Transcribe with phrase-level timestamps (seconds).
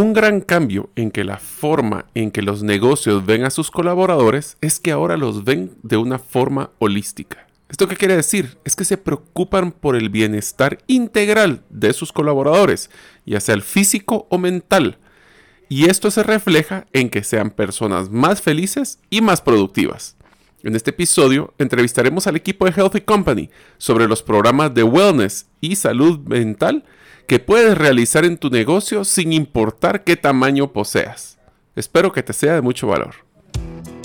[0.00, 4.56] Un gran cambio en que la forma en que los negocios ven a sus colaboradores
[4.62, 7.46] es que ahora los ven de una forma holística.
[7.68, 8.56] ¿Esto qué quiere decir?
[8.64, 12.88] Es que se preocupan por el bienestar integral de sus colaboradores,
[13.26, 14.96] ya sea el físico o mental.
[15.68, 20.16] Y esto se refleja en que sean personas más felices y más productivas.
[20.62, 25.76] En este episodio entrevistaremos al equipo de Healthy Company sobre los programas de wellness y
[25.76, 26.86] salud mental
[27.30, 31.38] que puedes realizar en tu negocio sin importar qué tamaño poseas.
[31.76, 33.14] Espero que te sea de mucho valor.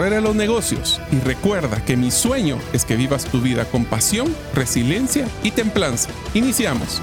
[0.00, 4.34] de los negocios y recuerda que mi sueño es que vivas tu vida con pasión,
[4.54, 6.10] resiliencia y templanza.
[6.34, 7.00] Iniciamos.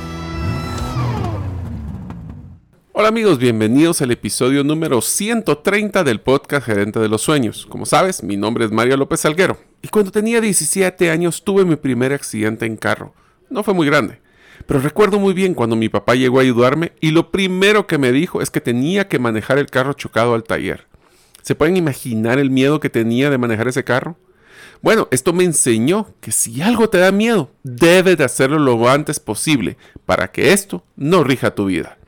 [2.92, 7.68] Hola amigos, bienvenidos al episodio número 130 del podcast Gerente de los Sueños.
[7.68, 11.76] Como sabes, mi nombre es Mario López Salguero y cuando tenía 17 años tuve mi
[11.76, 13.14] primer accidente en carro.
[13.50, 14.20] No fue muy grande,
[14.66, 18.12] pero recuerdo muy bien cuando mi papá llegó a ayudarme y lo primero que me
[18.12, 20.89] dijo es que tenía que manejar el carro chocado al taller.
[21.42, 24.18] ¿Se pueden imaginar el miedo que tenía de manejar ese carro?
[24.82, 29.20] Bueno, esto me enseñó que si algo te da miedo, debes de hacerlo lo antes
[29.20, 31.99] posible para que esto no rija tu vida.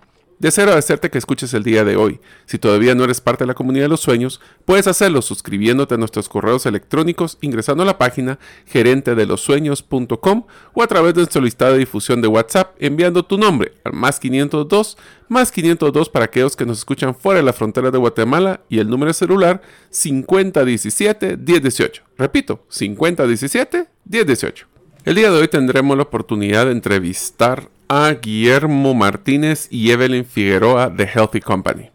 [0.42, 2.20] Deseo agradecerte que escuches el día de hoy.
[2.48, 5.98] Si todavía no eres parte de la comunidad de los sueños, puedes hacerlo suscribiéndote a
[6.00, 11.78] nuestros correos electrónicos ingresando a la página gerentedelosueños.com o a través de nuestro listado de
[11.78, 14.98] difusión de WhatsApp enviando tu nombre al más 502
[15.30, 18.90] más 502 para aquellos que nos escuchan fuera de la frontera de Guatemala y el
[18.90, 22.02] número celular 5017 1018.
[22.18, 24.68] Repito, 5017 1018.
[25.06, 30.90] El día de hoy tendremos la oportunidad de entrevistar a Guillermo Martínez y Evelyn Figueroa
[30.90, 31.90] de Healthy Company.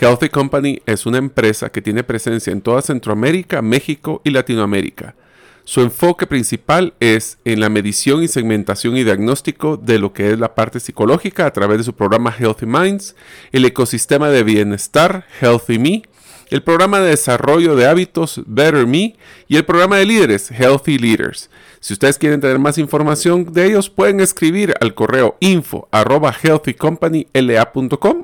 [0.00, 5.16] Healthy Company es una empresa que tiene presencia en toda Centroamérica, México y Latinoamérica.
[5.64, 10.38] Su enfoque principal es en la medición y segmentación y diagnóstico de lo que es
[10.38, 13.16] la parte psicológica a través de su programa Healthy Minds,
[13.50, 16.02] el ecosistema de bienestar Healthy Me,
[16.50, 19.16] el programa de desarrollo de hábitos Better Me
[19.48, 21.50] y el programa de líderes Healthy Leaders.
[21.84, 26.34] Si ustedes quieren tener más información de ellos, pueden escribir al correo info arroba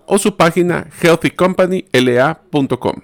[0.06, 3.02] o su página healthycompanyla.com.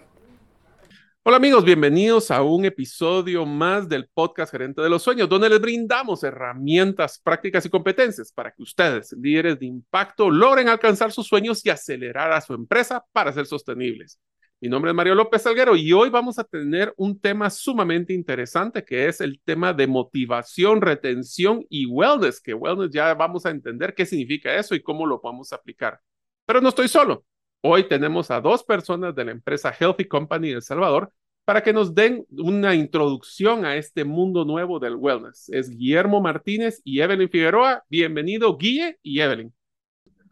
[1.25, 5.61] Hola amigos, bienvenidos a un episodio más del podcast Gerente de los Sueños, donde les
[5.61, 11.67] brindamos herramientas prácticas y competencias para que ustedes, líderes de impacto, logren alcanzar sus sueños
[11.67, 14.19] y acelerar a su empresa para ser sostenibles.
[14.59, 18.83] Mi nombre es Mario López Salguero y hoy vamos a tener un tema sumamente interesante
[18.83, 23.95] que es el tema de motivación, retención y wellness, que wellness ya vamos a entender
[23.95, 26.01] qué significa eso y cómo lo podemos aplicar.
[26.47, 27.27] Pero no estoy solo.
[27.61, 31.13] Hoy tenemos a dos personas de la empresa Healthy Company de El Salvador
[31.45, 35.51] para que nos den una introducción a este mundo nuevo del wellness.
[35.51, 37.85] Es Guillermo Martínez y Evelyn Figueroa.
[37.91, 39.53] Bienvenido, Guille y Evelyn.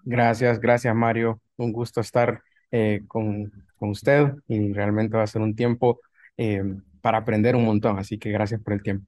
[0.02, 1.42] Gracias, gracias, Mario.
[1.56, 2.42] Un gusto estar
[2.76, 3.52] eh, con
[3.84, 6.00] con usted y realmente va a ser un tiempo
[6.36, 6.62] eh,
[7.00, 7.98] para aprender un montón.
[7.98, 9.06] Así que gracias por el tiempo.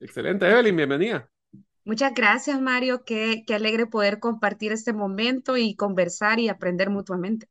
[0.00, 1.30] Excelente, Evelyn, bienvenida.
[1.84, 3.04] Muchas gracias, Mario.
[3.04, 7.46] Qué, qué alegre poder compartir este momento y conversar y aprender mutuamente.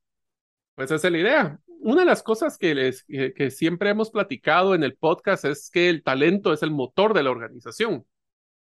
[0.76, 1.60] Pues esa es la idea.
[1.80, 5.90] Una de las cosas que, les, que, siempre hemos platicado en el podcast es que
[5.90, 8.06] el talento es el motor de la organización.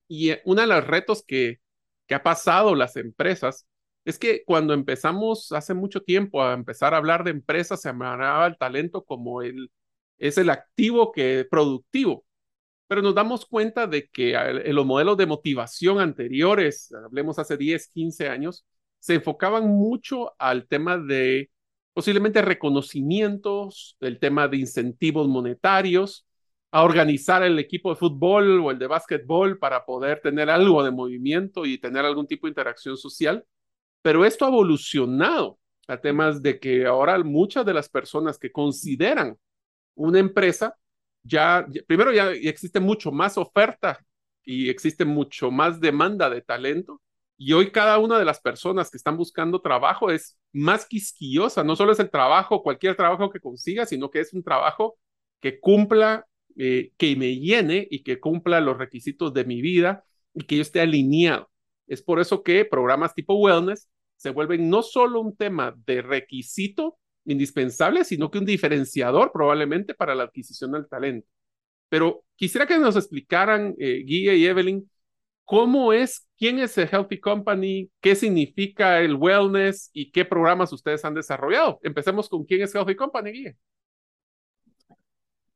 [0.06, 1.60] Y eh, uno de los retos que,
[2.06, 3.66] que ha pasado las empresas
[4.04, 8.46] es que cuando empezamos hace mucho tiempo a empezar a hablar de empresas, se llamaba
[8.46, 9.70] el talento como el,
[10.18, 12.24] es el activo que productivo.
[12.88, 17.88] Pero nos damos cuenta de que en los modelos de motivación anteriores, hablemos hace 10,
[17.88, 18.66] 15 años,
[19.00, 21.50] se enfocaban mucho al tema de
[21.94, 26.26] posiblemente reconocimientos, el tema de incentivos monetarios,
[26.72, 30.90] a organizar el equipo de fútbol o el de básquetbol para poder tener algo de
[30.90, 33.44] movimiento y tener algún tipo de interacción social.
[34.04, 35.58] Pero esto ha evolucionado
[35.88, 39.38] a temas de que ahora muchas de las personas que consideran
[39.94, 40.76] una empresa,
[41.22, 43.98] ya, primero ya existe mucho más oferta
[44.44, 47.00] y existe mucho más demanda de talento.
[47.38, 51.64] Y hoy cada una de las personas que están buscando trabajo es más quisquillosa.
[51.64, 54.98] No solo es el trabajo, cualquier trabajo que consiga, sino que es un trabajo
[55.40, 56.26] que cumpla
[56.56, 60.04] eh, que me llene y que cumpla los requisitos de mi vida
[60.34, 61.50] y que yo esté alineado.
[61.86, 63.88] Es por eso que programas tipo wellness
[64.24, 70.14] se vuelven no solo un tema de requisito indispensable, sino que un diferenciador probablemente para
[70.14, 71.28] la adquisición del talento.
[71.90, 74.90] Pero quisiera que nos explicaran, eh, Guía y Evelyn,
[75.44, 81.04] cómo es, quién es el Healthy Company, qué significa el wellness y qué programas ustedes
[81.04, 81.78] han desarrollado.
[81.82, 83.54] Empecemos con quién es Healthy Company, Guía.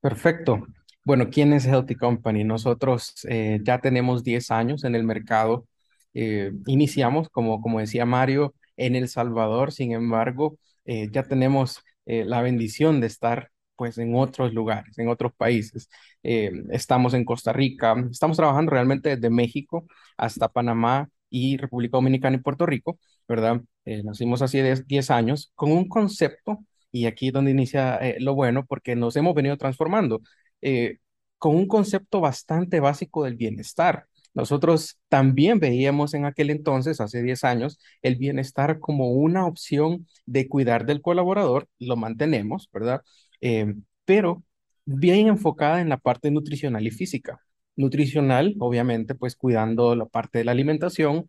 [0.02, 0.66] Perfecto.
[1.04, 2.44] Bueno, ¿quién es Healthy Company?
[2.44, 5.66] Nosotros eh, ya tenemos 10 años en el mercado.
[6.14, 12.40] Eh, iniciamos, como, como decía Mario, en El Salvador, sin embargo, eh, ya tenemos la
[12.40, 15.90] bendición de estar pues en otros lugares, en otros países.
[16.22, 22.40] estamos en Costa Rica, estamos trabajando realmente desde México hasta Panamá y República Dominicana y
[22.40, 23.60] Puerto Rico, ¿verdad?
[24.04, 28.96] nacimos hace 10 años con un concepto y aquí es donde inicia lo bueno, porque
[28.96, 30.22] nos hemos venido transformando.
[30.62, 30.98] Eh,
[31.38, 34.06] con un concepto bastante básico del bienestar.
[34.38, 40.48] Nosotros también veíamos en aquel entonces, hace 10 años, el bienestar como una opción de
[40.48, 43.02] cuidar del colaborador, lo mantenemos, ¿verdad?
[43.40, 43.74] Eh,
[44.04, 44.44] pero
[44.84, 47.40] bien enfocada en la parte nutricional y física.
[47.74, 51.28] Nutricional, obviamente, pues cuidando la parte de la alimentación,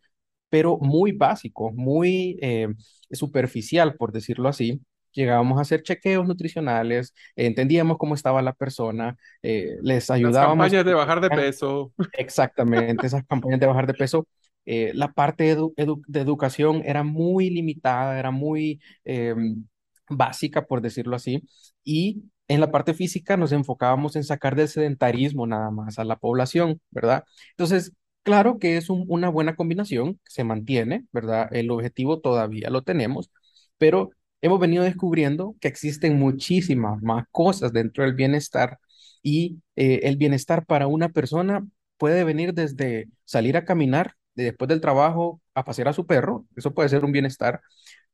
[0.49, 2.67] pero muy básico, muy eh,
[3.11, 9.77] superficial, por decirlo así, llegábamos a hacer chequeos nutricionales, entendíamos cómo estaba la persona, eh,
[9.81, 10.57] les ayudábamos.
[10.57, 11.93] Las campañas de bajar de peso.
[12.13, 14.27] Exactamente, esas campañas de bajar de peso.
[14.65, 19.65] Eh, la parte de educación era muy limitada, era muy em,
[20.09, 21.43] básica, por decirlo así,
[21.83, 26.17] y en la parte física nos enfocábamos en sacar del sedentarismo nada más a la
[26.17, 27.23] población, ¿verdad?
[27.51, 31.47] Entonces, claro que es una buena combinación, se mantiene, ¿verdad?
[31.51, 33.31] El objetivo todavía lo tenemos,
[33.77, 38.79] pero hemos venido descubriendo que existen muchísimas más cosas dentro del bienestar
[39.21, 41.65] y eh, el bienestar para una persona
[41.97, 46.73] puede venir desde salir a caminar después del trabajo a pasear a su perro, eso
[46.73, 47.61] puede ser un bienestar,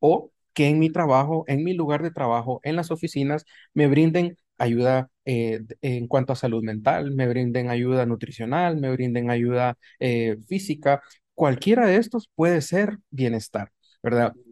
[0.00, 3.44] o que en mi trabajo, en mi lugar de trabajo, en las oficinas,
[3.74, 9.30] me brinden ayuda eh, en cuanto a salud mental, me brinden ayuda nutricional, me brinden
[9.30, 11.02] ayuda eh, física.
[11.34, 13.70] Cualquiera de estos puede ser bienestar,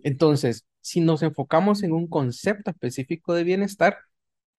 [0.02, 3.98] Entonces, si nos enfocamos en un concepto específico de bienestar,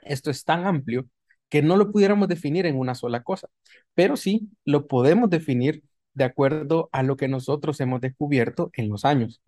[0.02, 1.08] esto es tan amplio
[1.50, 3.50] que no lo pudiéramos definir en una sola cosa,
[3.94, 5.84] pero sí lo podemos definir
[6.14, 9.42] de acuerdo a lo que nosotros hemos descubierto en los años.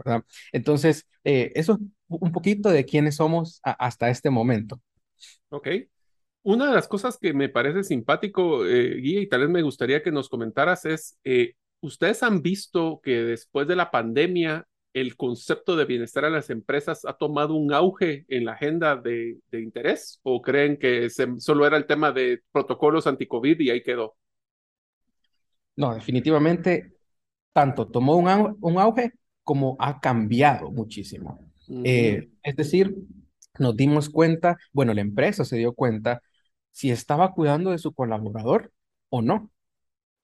[0.52, 4.80] Entonces, eh, eso es un poquito de quiénes somos hasta este momento.
[5.50, 5.70] Ok.
[6.44, 10.04] Una de las cosas que me parece simpático, eh, Guía, y tal vez me gustaría
[10.04, 14.66] que nos comentaras es, eh, ¿ustedes han visto que después de la pandemia
[15.02, 19.38] el concepto de bienestar en las empresas ha tomado un auge en la agenda de,
[19.52, 24.16] interés o creen que solo era el tema de protocolos anti-COVID y ahí quedó?
[25.76, 26.94] No, definitivamente
[27.54, 31.48] tanto tomó un, auge como ha cambiado muchísimo.
[31.84, 32.96] Eh, es decir,
[33.60, 36.22] nos dimos cuenta, bueno, la empresa se dio cuenta
[36.72, 38.72] si estaba cuidando de su colaborador
[39.10, 39.52] o no,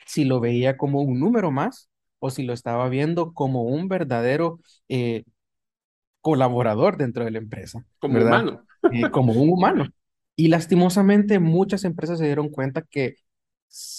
[0.06, 1.90] si lo veía como un número más
[2.24, 5.26] o si lo estaba viendo como un verdadero eh,
[6.22, 7.86] colaborador dentro de la empresa.
[8.00, 8.66] Como humano.
[8.94, 9.90] Eh, como un humano.
[10.38, 13.16] Y lastimosamente muchas empresas se dieron cuenta que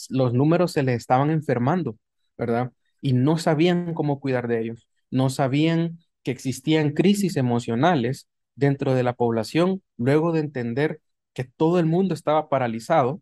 [0.08, 1.98] los números se les estaban enfermando,
[2.38, 2.72] ¿verdad?
[3.02, 4.88] Y no sabían cómo cuidar de ellos.
[5.10, 11.02] No sabían que existían crisis emocionales dentro de la población luego de entender
[11.34, 13.20] que todo el mundo estaba paralizado,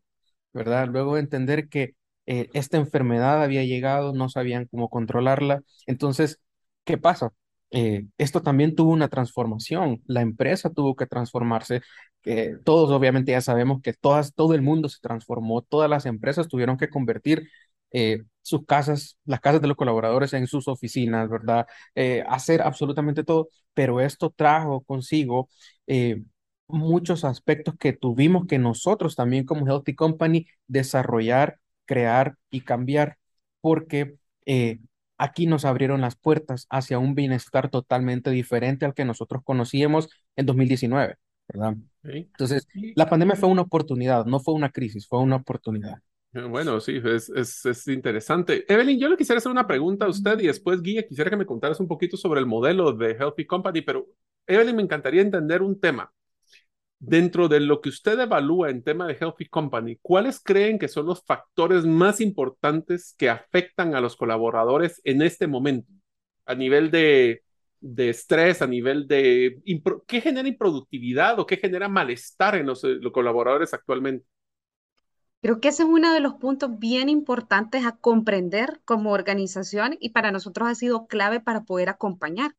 [0.53, 0.87] ¿verdad?
[0.87, 5.63] Luego de entender que eh, esta enfermedad había llegado, no sabían cómo controlarla.
[5.87, 6.41] Entonces,
[6.85, 7.33] ¿qué pasa?
[7.71, 11.81] Eh, esto también tuvo una transformación, la empresa tuvo que transformarse,
[12.65, 16.77] todos obviamente ya sabemos que todas, todo el mundo se transformó, todas las empresas tuvieron
[16.77, 17.49] que convertir
[17.91, 21.67] eh, sus casas, las casas de los colaboradores en sus oficinas, ¿verdad?
[22.29, 25.49] hacer absolutamente todo, pero esto trajo consigo
[26.69, 31.59] muchos aspectos que tuvimos que nosotros también como Healthy Company desarrollar
[31.93, 33.19] crear y cambiar,
[33.61, 34.79] porque eh,
[35.19, 40.47] aquí nos abrieron las puertas hacia un bienestar totalmente diferente al que nosotros conocíamos en
[40.47, 41.17] 2019,
[41.49, 41.77] ¿verdad?
[42.03, 45.99] Entonces, la pandemia fue una oportunidad, no fue una crisis, fue una oportunidad.
[46.33, 48.65] Eh, bueno, sí, es, es, es, interesante.
[48.73, 51.45] Evelyn, yo le quisiera hacer una pregunta a usted y después, Guía, quisiera que me
[51.45, 54.07] contaras un poquito sobre el modelo de Healthy Company, pero
[54.47, 56.11] Evelyn, me encantaría entender un tema.
[57.05, 61.07] Dentro de lo que usted evalúa en tema de Healthy Company, ¿cuáles creen que son
[61.07, 65.93] los factores más importantes que afectan a los colaboradores en este momento?
[66.47, 67.43] A nivel de,
[67.81, 69.61] de estrés, a nivel de...
[70.07, 74.25] ¿Qué genera improductividad o qué genera malestar en los, los colaboradores actualmente?
[75.41, 80.11] Creo que ese es uno de los puntos bien importantes a comprender como organización y
[80.11, 82.55] para nosotros ha sido clave para poder acompañar.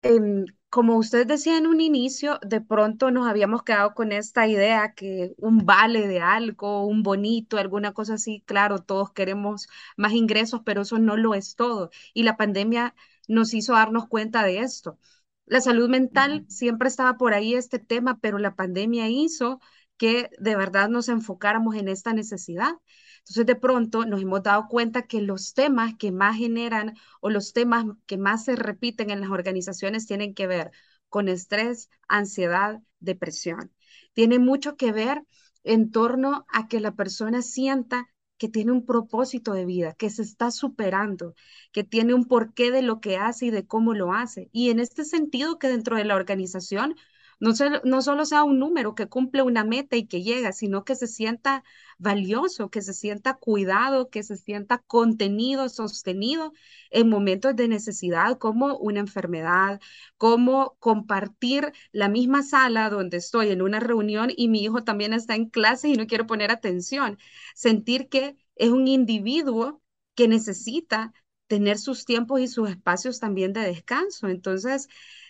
[0.00, 4.94] Em, como usted decía en un inicio, de pronto nos habíamos quedado con esta idea
[4.94, 10.60] que un vale de algo, un bonito, alguna cosa así, claro, todos queremos más ingresos,
[10.64, 11.90] pero eso no lo es todo.
[12.14, 12.94] Y la pandemia
[13.28, 14.98] nos hizo darnos cuenta de esto.
[15.46, 19.60] La salud mental siempre estaba por ahí este tema, pero la pandemia hizo
[19.96, 22.74] que de verdad nos enfocáramos en esta necesidad.
[23.28, 27.52] Entonces, de pronto nos hemos dado cuenta que los temas que más generan o los
[27.52, 30.70] temas que más se repiten en las organizaciones tienen que ver
[31.10, 33.70] con estrés, ansiedad, depresión.
[34.14, 35.24] Tiene mucho que ver
[35.62, 38.08] en torno a que la persona sienta
[38.38, 41.34] que tiene un propósito de vida, que se está superando,
[41.72, 44.48] que tiene un porqué de lo que hace y de cómo lo hace.
[44.52, 46.94] Y en este sentido, que dentro de la organización
[47.40, 47.52] no,
[47.84, 51.06] no solo sea un número que cumple una meta y que llega, sino que se
[51.06, 51.64] sienta
[51.98, 56.52] valioso, que se sienta cuidado, que se sienta contenido, sostenido
[56.90, 59.80] en momentos de necesidad como una enfermedad,
[60.16, 65.34] como compartir la misma sala donde estoy en una reunión y mi hijo también está
[65.34, 67.18] en clase y no quiero poner atención.
[67.54, 69.82] Sentir que es un individuo
[70.14, 71.12] que necesita
[71.46, 74.28] tener sus tiempos y sus espacios también de descanso.
[74.28, 74.88] Entonces,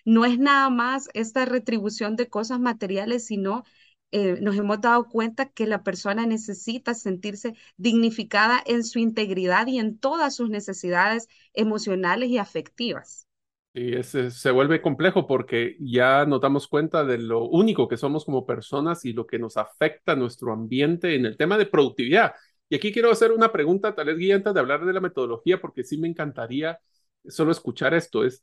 [0.08, 3.64] no es nada más esta retribución de cosas materiales, sino
[4.10, 9.78] eh, nos hemos dado cuenta que la persona necesita sentirse dignificada en su integridad y
[9.78, 13.26] en todas sus necesidades emocionales y afectivas.
[13.74, 18.46] Y se vuelve complejo porque ya nos damos cuenta de lo único que somos como
[18.46, 22.32] personas y lo que nos afecta nuestro ambiente en el tema de productividad.
[22.70, 25.84] Y aquí quiero hacer una pregunta, tal vez guía de hablar de la metodología, porque
[25.84, 26.80] sí me encantaría
[27.28, 28.24] solo escuchar esto.
[28.24, 28.42] Es,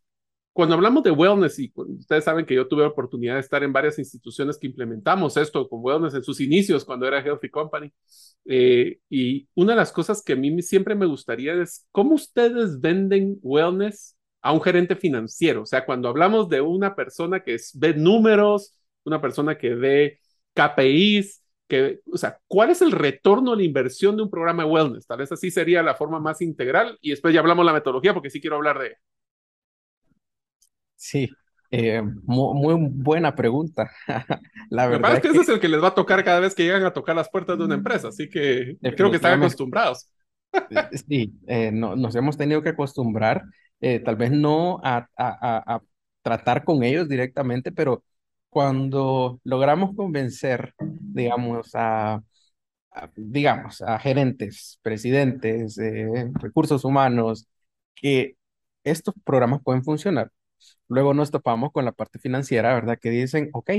[0.55, 3.73] cuando hablamos de wellness, y ustedes saben que yo tuve la oportunidad de estar en
[3.73, 7.91] varias instituciones que implementamos esto con wellness en sus inicios, cuando era Healthy Company,
[8.45, 12.79] eh, y una de las cosas que a mí siempre me gustaría es cómo ustedes
[12.79, 15.63] venden wellness a un gerente financiero.
[15.63, 20.21] O sea, cuando hablamos de una persona que ve números, una persona que ve
[20.53, 24.69] KPIs, que, o sea, ¿cuál es el retorno a la inversión de un programa de
[24.69, 25.05] wellness?
[25.05, 28.13] Tal vez así sería la forma más integral y después ya hablamos de la metodología
[28.13, 28.95] porque sí quiero hablar de
[30.95, 31.29] Sí,
[31.71, 33.91] eh, muy, buena pregunta.
[34.69, 36.63] La verdad es que, ese es el que les va a tocar cada vez que
[36.63, 40.09] llegan a tocar las puertas de una empresa, así que creo que están acostumbrados.
[40.53, 40.59] Eh,
[41.07, 43.43] sí, eh, no, nos hemos tenido que acostumbrar,
[44.03, 45.81] tal vez no a, a,
[46.23, 48.03] tratar con ellos directamente, pero
[48.49, 52.23] cuando logramos convencer, digamos, a,
[53.15, 55.77] digamos, a gerentes, presidentes,
[56.39, 57.47] recursos humanos,
[57.93, 58.37] que
[58.83, 60.31] estos programas pueden funcionar,
[60.87, 62.99] Luego nos topamos con la parte financiera, ¿verdad?
[62.99, 63.71] Que dicen, ok,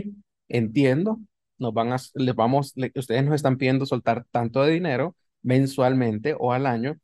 [0.49, 1.21] entiendo,
[1.59, 6.53] nos van a, les vamos, ustedes nos están pidiendo soltar tanto de dinero mensualmente o
[6.53, 6.99] al año,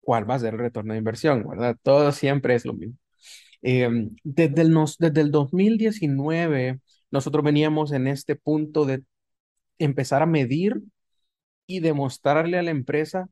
[0.00, 1.76] ¿cuál va a ser el retorno de inversión, verdad?
[1.82, 2.96] Todo siempre es lo mismo.
[3.62, 9.04] Em, desde, el nos, desde el 2019, nosotros veníamos en este punto de
[9.78, 10.82] empezar a medir
[11.66, 13.28] y demostrarle a la empresa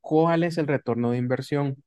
[0.00, 1.82] cuál es el retorno de inversión.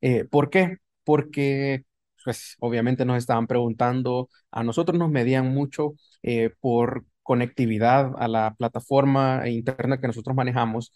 [0.00, 0.78] Eh, ¿por qué?
[1.04, 1.84] Porque
[2.24, 8.54] pues obviamente nos estaban preguntando, a nosotros nos medían mucho eh, por conectividad a la
[8.58, 10.92] plataforma interna que nosotros manejamos.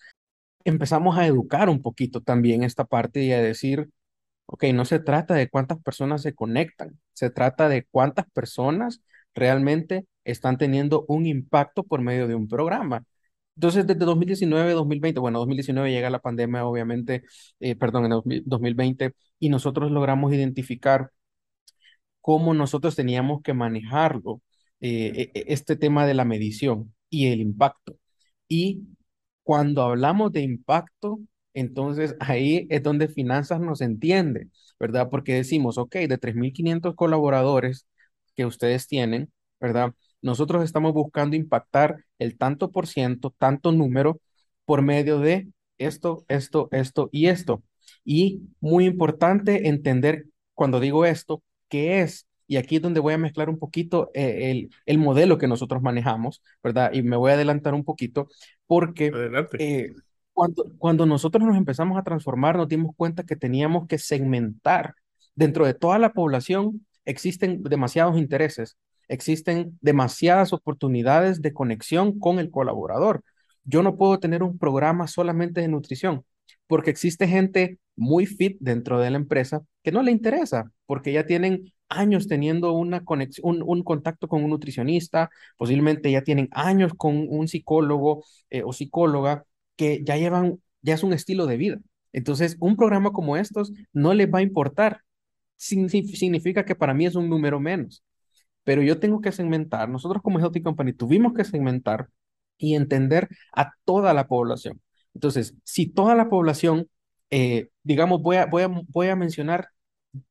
[0.64, 3.90] Empezamos a educar un poquito también esta parte y a decir,
[4.46, 9.02] ok, no se trata de cuántas personas se conectan, se trata de cuántas personas
[9.34, 13.04] realmente están teniendo un impacto por medio de un programa.
[13.56, 17.22] Entonces, desde 2019, 2020, bueno, 2019 llega la pandemia, obviamente,
[17.60, 21.10] eh, perdón, en 2020, y nosotros logramos identificar
[22.20, 24.40] cómo nosotros teníamos que manejarlo,
[24.80, 27.96] eh, e, e, este tema de la medición y el impacto.
[28.48, 28.82] Y
[29.42, 31.20] cuando hablamos de impacto,
[31.54, 34.48] entonces ahí es donde finanzas nos entiende,
[34.80, 35.08] ¿verdad?
[35.10, 37.86] Porque decimos, ok, de 3.500 colaboradores
[38.36, 39.94] que ustedes tienen, ¿verdad?
[40.24, 44.20] Nosotros estamos buscando impactar el tanto por ciento, tanto número,
[44.64, 47.62] por medio de esto, esto, esto y esto.
[48.04, 52.26] Y muy importante entender cuando digo esto, qué es.
[52.46, 55.82] Y aquí es donde voy a mezclar un poquito eh, el, el, modelo que nosotros
[55.82, 56.92] manejamos, ¿verdad?
[56.94, 58.28] Y me voy a adelantar un poquito
[58.66, 59.12] porque
[59.58, 59.92] eh,
[60.32, 64.94] cuando, cuando nosotros nos empezamos a transformar, nos dimos cuenta que teníamos que segmentar.
[65.34, 68.76] Dentro de toda la población existen demasiados intereses,
[69.08, 73.22] existen demasiadas oportunidades de conexión con el colaborador.
[73.64, 76.24] Yo no puedo tener un programa solamente de nutrición,
[76.66, 81.26] porque existe gente muy fit dentro de la empresa que no le interesa, porque ya
[81.26, 87.26] tienen años teniendo una conexión, un, contacto con un nutricionista, posiblemente ya tienen años con
[87.28, 89.44] un psicólogo eh, o psicóloga
[89.76, 91.78] que ya llevan, ya es un estilo de vida.
[92.12, 95.02] Entonces, un programa como estos no les va a importar.
[95.56, 98.02] significa que para mí es un número menos.
[98.64, 102.08] Pero yo tengo que segmentar, nosotros como Healthy Company tuvimos que segmentar
[102.58, 104.80] y entender a toda la población.
[105.14, 106.88] Entonces, si toda la población,
[107.30, 109.68] eh, digamos, voy a, mencionar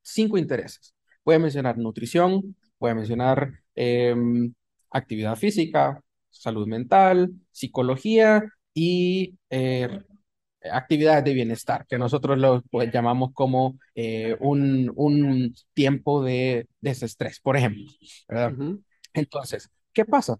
[0.02, 0.96] cinco intereses.
[1.26, 4.54] Voy a mencionar nutrición, voy a mencionar em,
[4.92, 10.02] actividad física, salud mental, psicología y eh,
[10.72, 17.40] actividades de bienestar, que nosotros lo pues, llamamos como eh, un, un, tiempo de desestrés,
[17.40, 17.86] por ejemplo.
[19.14, 20.38] Entonces, ¿qué pasa?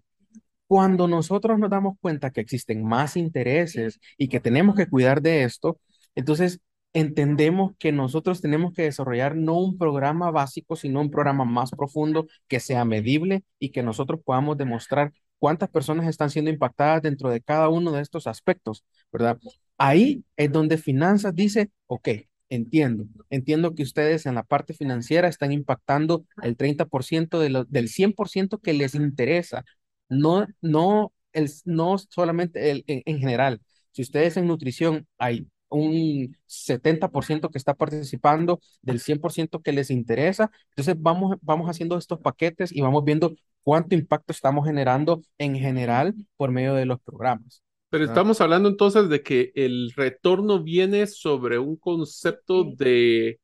[0.66, 5.44] Cuando nosotros nos damos cuenta que existen más intereses y que tenemos que cuidar de
[5.44, 5.78] esto,
[6.14, 6.60] entonces
[6.94, 12.26] entendemos que nosotros tenemos que desarrollar no un programa básico, sino un programa más profundo
[12.48, 17.40] que sea medible y que nosotros podamos demostrar cuántas personas están siendo impactadas dentro de
[17.42, 19.38] cada uno de estos aspectos, ¿verdad?
[19.78, 22.08] Ahí es donde finanzas dice, ok,
[22.48, 28.58] entiendo, entiendo que ustedes en la parte financiera están impactando el 30% de del 100%
[28.60, 29.64] que les interesa,
[30.08, 33.60] no, no, el, no solamente el, en, general.
[33.92, 40.50] Si ustedes en nutrición hay un 70% que está participando del 100% que les interesa.
[40.70, 46.14] Entonces vamos, vamos haciendo estos paquetes y vamos viendo cuánto impacto estamos generando en general
[46.36, 47.64] por medio de los programas.
[47.94, 53.38] Pero estamos hablando entonces de que el retorno viene sobre un concepto de,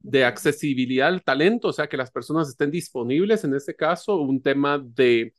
[0.00, 4.42] de accesibilidad al talento, o sea, que las personas estén disponibles en este caso, un
[4.42, 5.32] tema de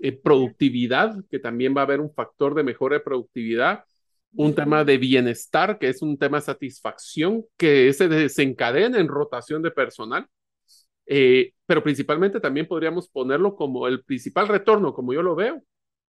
[0.00, 3.84] eh, productividad, que también va a haber un factor de mejora de productividad,
[4.32, 9.62] un tema de bienestar, que es un tema de satisfacción, que se desencadena en rotación
[9.62, 10.26] de personal.
[11.06, 15.62] Eh, pero principalmente también podríamos ponerlo como el principal retorno, como yo lo veo,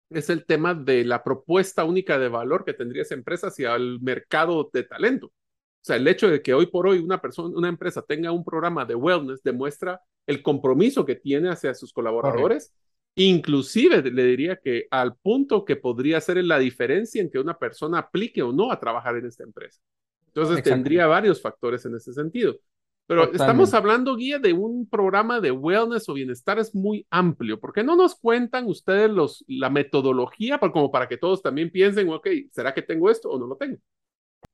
[0.09, 3.99] es el tema de la propuesta única de valor que tendría esa empresa hacia el
[4.01, 5.27] mercado de talento.
[5.27, 5.31] O
[5.81, 8.85] sea, el hecho de que hoy por hoy una persona, una empresa tenga un programa
[8.85, 12.73] de wellness demuestra el compromiso que tiene hacia sus colaboradores.
[13.15, 17.99] Inclusive le diría que al punto que podría ser la diferencia en que una persona
[17.99, 19.79] aplique o no a trabajar en esta empresa.
[20.27, 22.57] Entonces tendría varios factores en ese sentido.
[23.07, 27.59] Pero estamos hablando, guía, de un programa de wellness o bienestar es muy amplio.
[27.59, 31.69] ¿Por qué no nos cuentan ustedes los, la metodología para, como para que todos también
[31.69, 33.77] piensen, ok, ¿será que tengo esto o no lo tengo?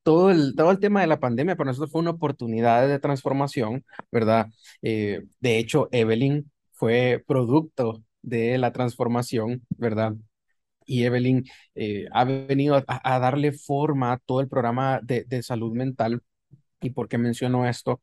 [0.03, 3.85] Todo el, todo el tema de la pandemia para nosotros fue una oportunidad de transformación,
[4.11, 4.47] ¿verdad?
[4.81, 10.13] Eh, de hecho, Evelyn fue producto de la transformación, ¿verdad?
[10.85, 15.71] Y Evelyn eh, ha venido a, darle forma a todo el programa de, de salud
[15.71, 16.21] mental.
[16.81, 18.01] ¿Y por qué menciono esto?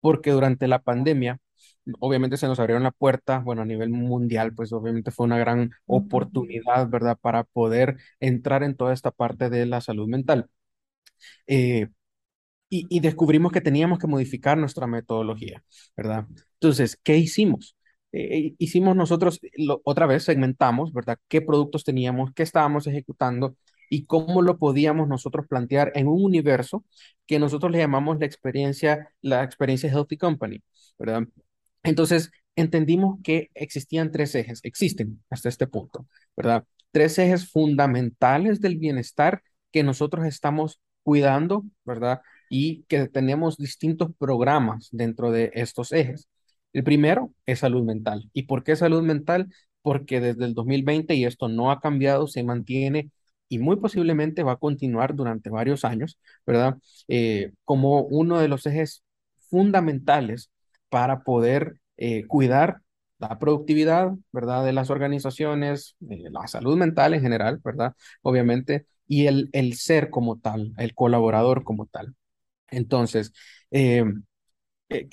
[0.00, 1.38] Porque durante la pandemia,
[2.00, 5.72] obviamente se nos abrieron la puerta, bueno, a nivel mundial, pues obviamente fue una gran
[5.86, 10.48] oportunidad, ¿verdad?, para poder entrar en toda esta parte de la salud mental.
[11.46, 11.88] Eh,
[12.68, 15.64] y, descubrimos que teníamos que modificar nuestra metodología,
[15.96, 16.26] ¿verdad?
[16.54, 17.76] Entonces, ¿qué hicimos?
[18.12, 19.40] Eh, hicimos nosotros,
[19.84, 21.18] otra vez segmentamos, ¿verdad?
[21.28, 22.32] ¿Qué productos teníamos?
[22.34, 23.56] ¿Qué estábamos ejecutando?
[23.90, 26.84] Y cómo lo podíamos nosotros plantear en un universo
[27.26, 30.62] que nosotros le llamamos la experiencia, la experiencia Healthy Company,
[30.98, 31.24] ¿verdad?
[31.82, 36.64] Entonces, entendimos que existían tres ejes, existen hasta este punto, ¿verdad?
[36.92, 42.20] Tres ejes fundamentales del bienestar que nosotros estamos cuidando, ¿verdad?
[42.48, 46.28] Y que tenemos distintos programas dentro de estos ejes.
[46.72, 48.30] El primero es salud mental.
[48.32, 49.48] ¿Y por qué salud mental?
[49.82, 53.10] Porque desde el 2020, y esto no ha cambiado, se mantiene
[53.50, 56.78] y muy posiblemente va a continuar durante varios años, ¿verdad?
[57.08, 59.04] Eh, como uno de los ejes
[59.50, 60.50] fundamentales
[60.88, 62.80] para poder eh, cuidar
[63.18, 64.64] la productividad, ¿verdad?
[64.64, 67.94] De las organizaciones, la salud mental en general, ¿verdad?
[68.22, 72.14] Obviamente, y el, el ser como tal, el colaborador como tal.
[72.70, 73.32] Entonces,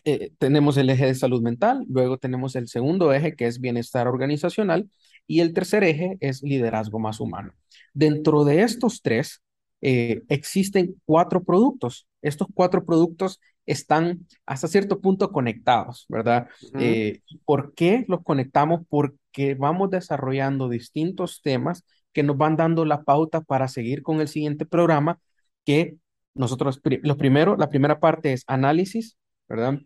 [0.06, 4.08] eh, tenemos el eje de salud mental, luego tenemos el segundo eje que es bienestar
[4.08, 4.90] organizacional
[5.28, 7.54] y el tercer eje es liderazgo más humano.
[7.94, 9.42] Dentro de estos tres,
[9.82, 12.08] eh, existen cuatro productos.
[12.22, 16.48] Estos cuatro productos están hasta cierto punto conectados, ¿verdad?
[16.80, 18.82] Eh, ¿Por qué los conectamos?
[18.90, 24.30] Porque vamos desarrollando distintos temas que nos van dando la pauta para seguir con el
[24.30, 25.20] siguiente programa
[25.66, 25.98] que
[26.34, 29.18] nosotros, lo primero, la primera parte es análisis,
[29.50, 29.80] ¿verdad?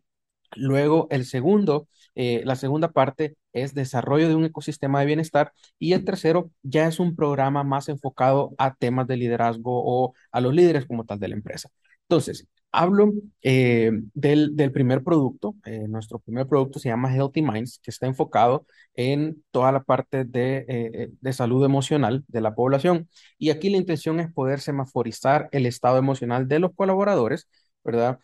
[0.56, 5.94] Luego el segundo, eh, la segunda parte es desarrollo de un ecosistema de bienestar y
[5.94, 10.54] el tercero ya es un programa más enfocado a temas de liderazgo o a los
[10.54, 11.70] líderes como tal de la empresa.
[12.04, 15.56] Entonces, hablo eh, del, del, primer producto.
[15.66, 20.26] Eh, nuestro primer producto se llama Healthy Minds, que está enfocado en toda la parte
[20.26, 23.08] de, de salud emocional de la población.
[23.38, 27.48] Y aquí la intención es poder semaforizar el estado emocional de los colaboradores,
[27.84, 28.20] ¿verdad?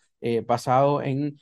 [0.46, 1.38] Basado en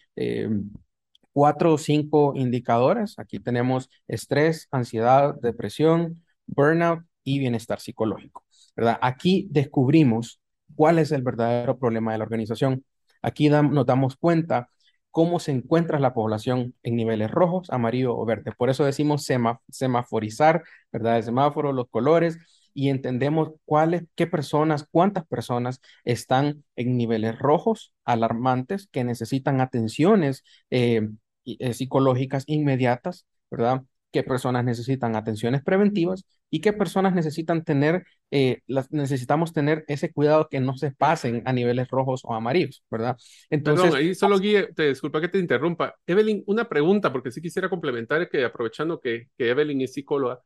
[1.37, 3.19] cuatro o cinco indicadores.
[3.19, 8.43] Aquí tenemos estrés, ansiedad, depresión, burnout y bienestar psicológico.
[8.75, 8.99] ¿verdad?
[9.03, 10.41] Aquí descubrimos
[10.75, 12.87] cuál es el verdadero problema de la organización.
[13.21, 14.71] Aquí nos damos cuenta
[15.11, 18.53] cómo se encuentra la población en niveles rojos, amarillo o verde.
[18.57, 19.29] Por eso decimos
[19.69, 21.19] semaforizar, ¿verdad?
[21.19, 22.39] El semáforo, los colores
[22.73, 30.45] y entendemos cuáles, qué personas, cuántas personas están en niveles rojos, alarmantes, que necesitan atenciones
[30.71, 31.11] eh,
[31.47, 33.83] eh, psicológicas inmediatas, ¿verdad?
[34.17, 40.11] qué personas necesitan atenciones preventivas y qué personas necesitan tener, eh, las, necesitamos tener ese
[40.11, 43.19] cuidado que no se pasen a niveles rojos o amarillos, ¿verdad?
[43.51, 45.95] Entonces, Perdón, ahí solo Guille, te disculpa que te interrumpa.
[46.07, 50.41] Evelyn, una pregunta, porque sí quisiera complementar que aprovechando que, que Evelyn es psicóloga,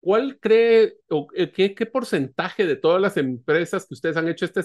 [0.00, 4.46] ¿Cuál cree o eh, qué, qué, porcentaje de todas las empresas que ustedes han hecho
[4.46, 4.62] este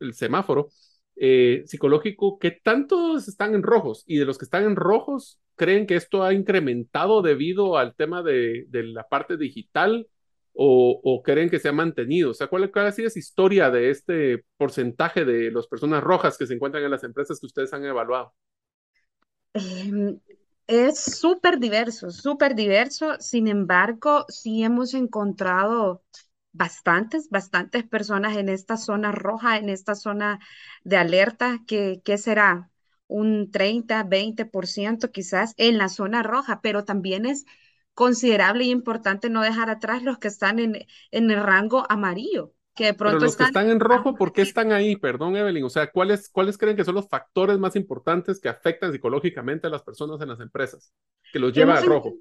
[0.00, 0.68] el semáforo
[1.16, 4.04] eh, psicológico, qué tantos están en rojos?
[4.06, 8.22] Y de los que están en rojos, ¿creen que esto ha incrementado debido al tema
[8.22, 10.08] de, la parte digital
[10.54, 12.30] o, creen que se ha mantenido?
[12.30, 16.36] O sea, ¿cuál, ¿cuál, ha sido esa historia de este porcentaje de las personas rojas
[16.38, 18.32] que se encuentran en las empresas que ustedes han evaluado?
[19.54, 20.18] Eh,
[20.66, 23.16] es súper diverso, súper diverso.
[23.18, 26.02] Sin embargo, sí hemos encontrado
[26.52, 30.40] bastantes, bastantes personas en esta zona roja, en esta zona
[30.84, 32.70] de alerta, que, ¿qué será?
[33.06, 37.44] Un 30, 20% quizás en la zona roja, pero también es
[37.94, 42.86] considerable y importante no dejar atrás los que están en, en el rango amarillo que
[42.86, 44.96] de pronto Pero los que están en rojo, ¿por qué están ahí?
[44.96, 45.64] Perdón, Evelyn.
[45.64, 49.70] O sea, ¿cuáles, ¿cuáles creen que son los factores más importantes que afectan psicológicamente a
[49.70, 50.92] las personas en las empresas?
[51.32, 52.14] Que los lleva al rojo.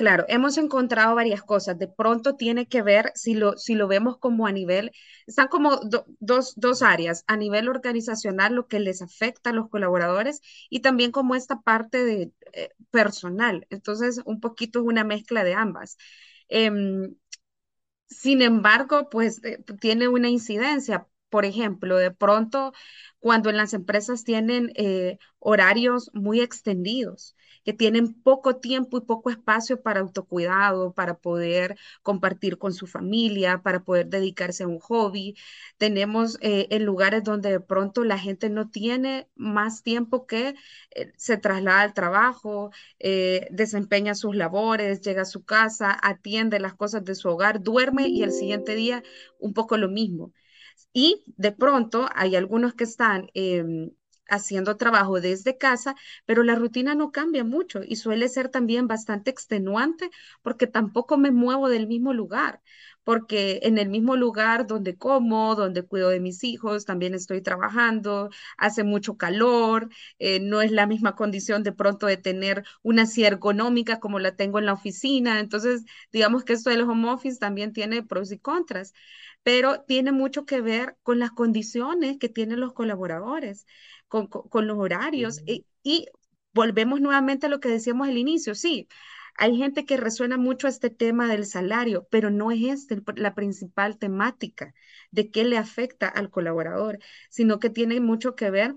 [0.00, 1.78] Claro, hemos encontrado varias cosas.
[1.78, 4.92] De pronto tiene que ver, si lo, si lo vemos como a nivel,
[5.26, 5.78] están como
[6.20, 11.10] dos, dos áreas, a nivel organizacional, lo que les afecta a los colaboradores y también
[11.12, 13.66] como esta parte de eh, personal.
[13.68, 15.98] Entonces, un poquito es una mezcla de ambas.
[16.48, 17.14] Em,
[18.08, 21.08] sin embargo, pues eh, tiene una incidencia.
[21.30, 22.72] Por ejemplo, de pronto,
[23.20, 29.30] cuando en las empresas tienen eh, horarios muy extendidos, que tienen poco tiempo y poco
[29.30, 35.36] espacio para autocuidado, para poder compartir con su familia, para poder dedicarse a un hobby.
[35.78, 40.54] Tenemos eh, en lugares donde de pronto la gente no tiene más tiempo que
[40.94, 42.70] eh, se traslada al trabajo,
[43.50, 48.22] desempeña sus labores, llega a su casa, atiende las cosas de su hogar, duerme y
[48.22, 49.02] el siguiente día
[49.38, 50.32] un poco lo mismo.
[50.92, 53.90] Y de pronto hay algunos que están em,
[54.28, 55.94] haciendo trabajo desde casa,
[56.26, 60.10] pero la rutina no cambia mucho y suele ser también bastante extenuante
[60.42, 62.62] porque tampoco me muevo del mismo lugar,
[63.10, 68.30] porque en el mismo lugar donde como, donde cuido de mis hijos, también estoy trabajando,
[68.56, 69.88] hace mucho calor,
[70.20, 74.36] eh, no es la misma condición de pronto de tener una silla ergonómica como la
[74.36, 78.38] tengo en la oficina, entonces digamos que esto del home office también tiene pros y
[78.38, 78.92] contras
[79.42, 83.66] pero tiene mucho que ver con las condiciones que tienen los colaboradores
[84.06, 84.28] con,
[84.68, 85.42] los horarios.
[85.46, 86.06] Y, y,
[86.52, 88.88] volvemos nuevamente a lo que decíamos al inicio, sí.
[89.40, 93.98] Hay gente que resuena mucho este tema del salario, pero no es este la principal
[93.98, 94.74] temática
[95.10, 96.98] de qué le afecta al colaborador,
[97.30, 98.76] sino que tiene mucho que ver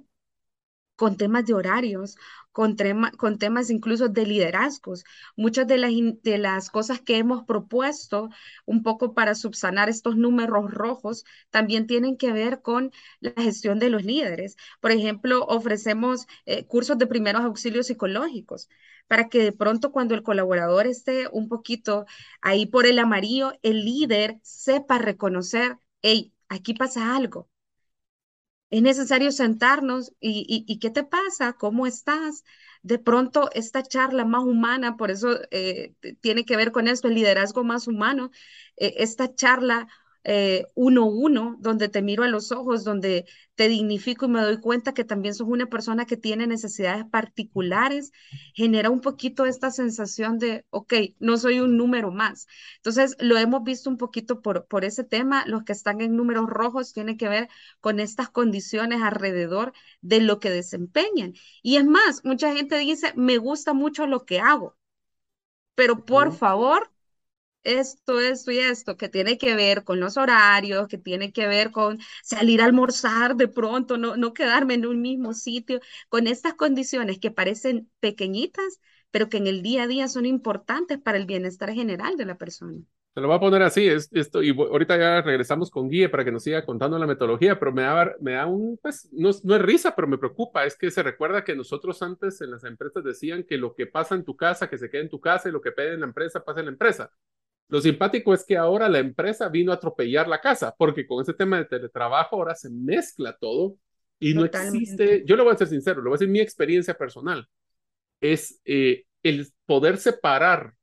[0.95, 2.15] con temas de horarios,
[2.51, 2.75] con,
[3.17, 5.03] con temas incluso de liderazgos.
[5.35, 5.91] Muchas de las,
[6.23, 8.29] de las cosas que hemos propuesto
[8.65, 13.89] un poco para subsanar estos números rojos también tienen que ver con la gestión de
[13.89, 14.55] los líderes.
[14.81, 18.69] Por ejemplo, ofrecemos eh, cursos de primeros auxilios psicológicos
[19.07, 22.05] para que de pronto cuando el colaborador esté un poquito
[22.41, 27.49] ahí por el amarillo, el líder sepa reconocer, hey, aquí pasa algo
[28.77, 31.53] es necesario sentarnos y, ¿qué te pasa?
[31.53, 32.43] ¿Cómo estás?
[32.81, 37.13] De pronto esta charla más humana, por eso eh, tiene que ver con esto, el
[37.15, 38.31] liderazgo más humano,
[38.77, 39.87] eh, esta charla
[40.23, 44.59] eh, uno uno, donde te miro a los ojos, donde te dignifico y me doy
[44.59, 48.11] cuenta que también sos una persona que tiene necesidades particulares,
[48.53, 52.47] genera un poquito esta sensación de, ok, no soy un número más.
[52.77, 55.45] Entonces, lo hemos visto un poquito por, por ese tema.
[55.47, 60.39] Los que están en números rojos tienen que ver con estas condiciones alrededor de lo
[60.39, 61.33] que desempeñan.
[61.61, 64.77] Y es más, mucha gente dice, me gusta mucho lo que hago,
[65.75, 66.92] pero por favor,
[67.63, 71.71] esto, esto y esto, que tiene que ver con los horarios, que tiene que ver
[71.71, 76.53] con salir a almorzar de pronto, no, no quedarme en un mismo sitio, con estas
[76.53, 78.79] condiciones que parecen pequeñitas,
[79.11, 82.37] pero que en el día a día son importantes para el bienestar general de la
[82.37, 82.79] persona.
[83.13, 86.25] Se lo voy a poner así, es, esto, y ahorita ya regresamos con Guille para
[86.25, 89.55] que nos siga contando la metodología, pero me da, me da un, pues, no, no
[89.55, 93.03] es risa, pero me preocupa, es que se recuerda que nosotros antes en las empresas
[93.03, 95.51] decían que lo que pasa en tu casa, que se quede en tu casa, y
[95.51, 97.11] lo que pide en la empresa, pasa en la empresa.
[97.69, 101.33] Lo simpático es que ahora la empresa vino a atropellar la casa, porque con ese
[101.33, 103.77] tema de teletrabajo ahora se mezcla todo
[104.19, 106.93] y no existe, yo le voy a ser sincero, le voy a decir mi experiencia
[106.93, 107.47] personal,
[108.21, 110.75] es eh, el poder separar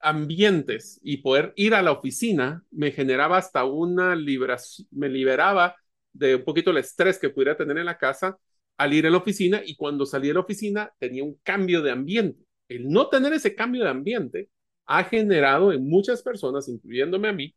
[0.00, 5.76] ambientes y poder ir a la oficina me generaba hasta una liberación, me liberaba
[6.12, 8.38] de un poquito el estrés que pudiera tener en la casa
[8.76, 11.90] al ir a la oficina y cuando salí de la oficina tenía un cambio de
[11.90, 12.44] ambiente.
[12.68, 14.50] El no tener ese cambio de ambiente
[14.86, 17.54] ha generado en muchas personas, incluyéndome a mí,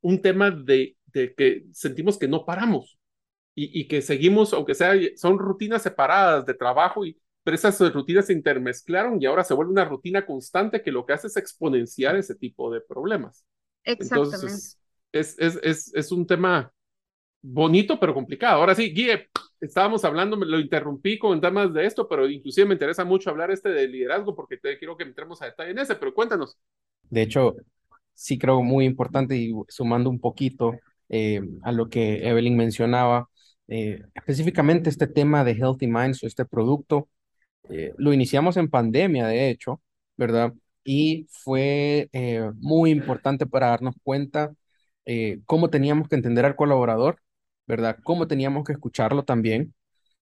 [0.00, 2.98] un tema de, de que sentimos que no paramos
[3.54, 8.26] y, y, que seguimos, aunque sea, son rutinas separadas de trabajo, y, pero esas rutinas
[8.26, 12.16] se intermezclaron y ahora se vuelve una rutina constante que lo que hace es exponenciar
[12.16, 13.44] ese tipo de problemas.
[13.84, 14.36] Exactamente.
[14.36, 14.80] Entonces,
[15.12, 16.72] es, es, es, es un tema
[17.42, 18.60] bonito pero complicado.
[18.60, 19.28] Ahora sí, Guille,
[19.60, 23.68] estábamos hablando, lo interrumpí con temas de esto, pero inclusive me interesa mucho hablar este
[23.70, 26.58] de liderazgo porque te quiero que entremos a detalle en ese, pero cuéntanos.
[27.08, 27.56] De hecho,
[28.14, 33.28] sí creo muy importante y sumando un poquito eh, a lo que Evelyn mencionaba,
[33.68, 37.08] eh, específicamente este tema de Healthy Minds o este producto,
[37.68, 39.80] eh, lo iniciamos en pandemia, de hecho,
[40.16, 40.52] ¿verdad?
[40.84, 42.08] Y fue
[42.58, 44.54] muy importante para darnos cuenta
[45.44, 47.18] cómo teníamos que entender al colaborador
[47.70, 47.98] ¿verdad?
[48.04, 49.74] Cómo teníamos que escucharlo también.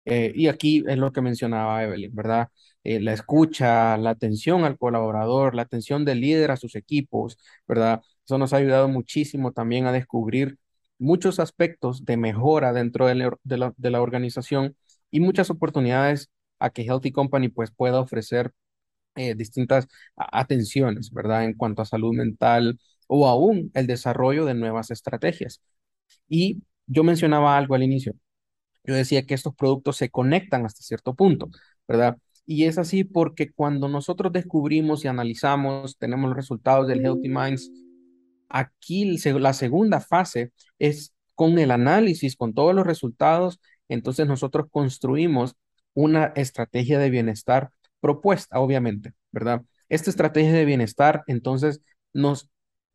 [0.05, 2.49] Eh, y aquí es lo que mencionaba Evelyn, ¿verdad?
[2.85, 8.03] Eh, la escucha, la atención al colaborador, la atención del líder a sus equipos, ¿verdad?
[8.25, 10.59] Eso nos ha ayudado muchísimo también a descubrir
[10.99, 13.37] muchos aspectos de mejora dentro de la,
[13.77, 14.77] de la, organización
[15.11, 18.53] y muchas oportunidades a que Healthy Company pues pueda ofrecer
[19.17, 21.45] eh, distintas atenciones, ¿verdad?
[21.45, 25.61] En cuanto a salud mental o aún el desarrollo de nuevas estrategias.
[26.29, 28.15] Y yo mencionaba algo al inicio.
[28.85, 31.51] Yo decía que estos productos se conectan hasta cierto punto,
[31.87, 32.17] ¿verdad?
[32.47, 37.71] Y es así porque cuando nosotros descubrimos y analizamos, tenemos los resultados del Healthy Minds,
[38.49, 45.57] aquí la segunda fase es con el análisis, con todos los resultados, entonces nosotros construimos
[45.95, 47.71] una estrategia de bienestar
[48.01, 49.63] propuesta, obviamente, ¿verdad?
[49.89, 52.51] Esta estrategia de bienestar entonces nos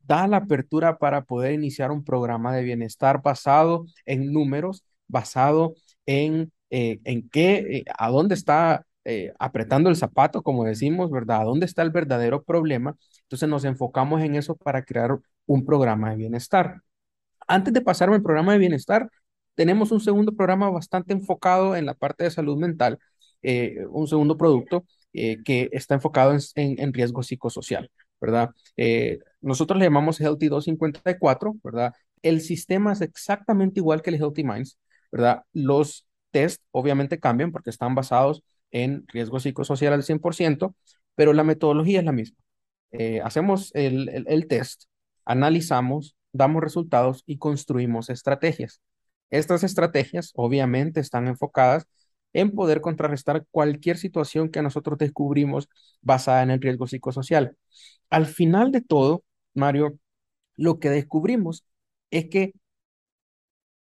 [0.06, 5.74] da la apertura para poder iniciar un programa de bienestar basado en números, basado
[6.06, 11.42] en, eh, en qué, eh, a dónde está eh, apretando el zapato, como decimos, ¿verdad?
[11.42, 12.96] ¿A dónde está el verdadero problema?
[13.22, 16.82] Entonces nos enfocamos en eso para crear un programa de bienestar.
[17.46, 19.10] Antes de pasarme al programa de bienestar,
[19.54, 22.98] tenemos un segundo programa bastante enfocado en la parte de salud mental,
[23.90, 27.90] un segundo producto que está enfocado en, en riesgo psicosocial.
[28.24, 28.50] ¿Verdad?
[28.76, 31.92] Eh, nosotros le llamamos Healthy 254, ¿verdad?
[32.22, 34.78] El sistema es exactamente igual que el Healthy Minds,
[35.12, 35.42] ¿verdad?
[35.52, 40.74] Los test obviamente cambian porque están basados en riesgo psicosocial al 100%,
[41.14, 42.38] pero la metodología es la misma.
[42.92, 44.84] Eh, hacemos el, el test,
[45.24, 48.80] analizamos, damos resultados y construimos estrategias.
[49.30, 51.86] Estas estrategias obviamente están enfocadas
[52.34, 55.68] en poder contrarrestar cualquier situación que nosotros descubrimos
[56.02, 57.56] basada en el riesgo psicosocial.
[58.10, 59.98] Al final de todo, Mario,
[60.56, 61.64] lo que descubrimos
[62.10, 62.52] es que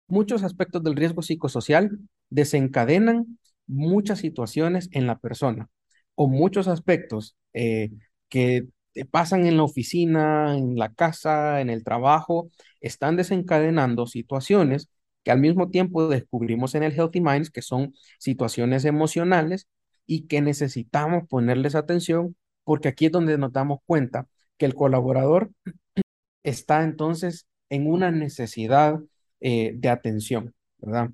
[0.08, 5.70] muchos aspectos del riesgo psicosocial desencadenan muchas situaciones en la persona
[6.16, 7.92] o muchos aspectos eh,
[8.30, 8.68] que
[9.12, 12.50] pasan en la oficina, en la casa, en el trabajo,
[12.82, 14.90] están desencadenando situaciones
[15.24, 19.68] que al mismo tiempo descubrimos en el Healthy Minds que son situaciones emocionales
[20.06, 25.52] y que necesitamos ponerles atención porque aquí es donde nos damos cuenta que el colaborador
[26.44, 29.00] está entonces en una necesidad
[29.40, 31.10] eh, de atención, ¿verdad?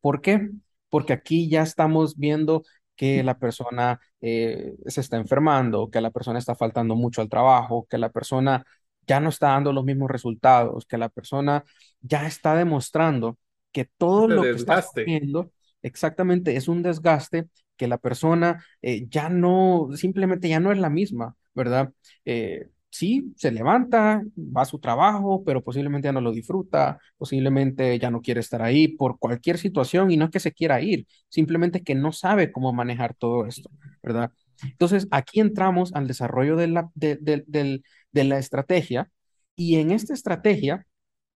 [0.00, 0.50] ¿Por qué?
[0.90, 2.64] Porque aquí ya estamos viendo
[2.96, 7.86] que la persona eh, se está enfermando, que la persona está faltando mucho al trabajo,
[7.88, 8.64] que la persona
[9.06, 11.64] ya no está dando los mismos resultados, que la persona
[12.00, 13.38] ya está demostrando
[13.72, 15.50] que todo lo que está haciendo
[15.82, 20.90] exactamente es un desgaste que la persona eh, ya no, simplemente ya no es la
[20.90, 21.92] misma, ¿verdad?
[22.24, 27.98] Eh, sí, se levanta, va a su trabajo, pero posiblemente ya no lo disfruta, posiblemente
[27.98, 31.06] ya no quiere estar ahí por cualquier situación y no es que se quiera ir,
[31.28, 33.70] simplemente que no sabe cómo manejar todo esto,
[34.02, 34.32] ¿verdad?
[34.62, 39.10] Entonces, aquí entramos al desarrollo de la, de, de- del- de la estrategia
[39.56, 40.86] y en esta estrategia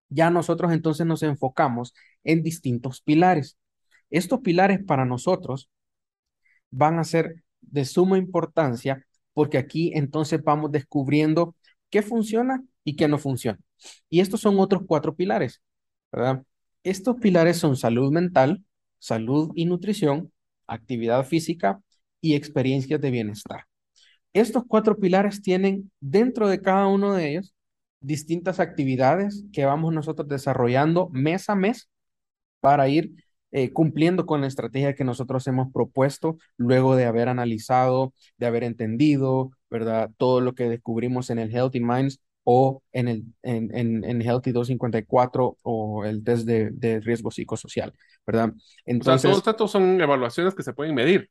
[0.08, 3.58] ya nosotros entonces nos enfocamos en distintos pilares.
[4.10, 5.68] Estos pilares para nosotros
[6.70, 11.56] van a ser de suma importancia porque aquí entonces vamos descubriendo
[11.90, 13.58] qué funciona y qué no funciona.
[14.08, 15.62] Y estos son otros cuatro pilares,
[16.12, 16.42] ¿verdad?
[16.82, 18.64] Estos pilares son salud mental,
[18.98, 20.32] salud y nutrición,
[20.66, 21.80] actividad física
[22.20, 23.64] y experiencias de bienestar.
[24.36, 27.54] Estos cuatro pilares tienen dentro de cada uno de ellos
[28.00, 31.88] distintas actividades que vamos nosotros desarrollando mes a mes
[32.60, 33.12] para ir
[33.50, 38.64] eh, cumpliendo con la estrategia que nosotros hemos propuesto luego de haber analizado, de haber
[38.64, 40.10] entendido, ¿verdad?
[40.18, 44.52] Todo lo que descubrimos en el Healthy Minds o en el en, en, en Healthy
[44.52, 47.94] 254 o el test de, de riesgo psicosocial,
[48.26, 48.50] ¿verdad?
[48.50, 51.30] O sea, Entonces, todos estos son evaluaciones que se pueden medir.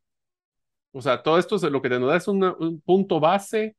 [0.95, 3.75] O sea, todo esto es lo que nos da es una- un punto base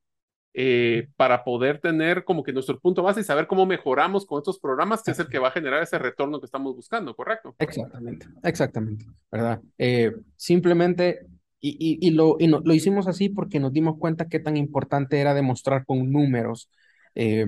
[0.54, 4.58] eh, para poder tener como que nuestro punto base y saber cómo mejoramos con estos
[4.60, 7.56] programas, que es el que va a generar ese retorno que estamos buscando, ¿correcto?
[7.58, 9.62] Exactamente, exactamente, ¿verdad?
[9.78, 11.20] Eh, simplemente,
[11.58, 11.70] y,
[12.02, 15.18] y, y lo, y no- lo hicimos así porque nos dimos cuenta qué tan importante
[15.20, 16.70] era demostrar con números
[17.14, 17.46] eh,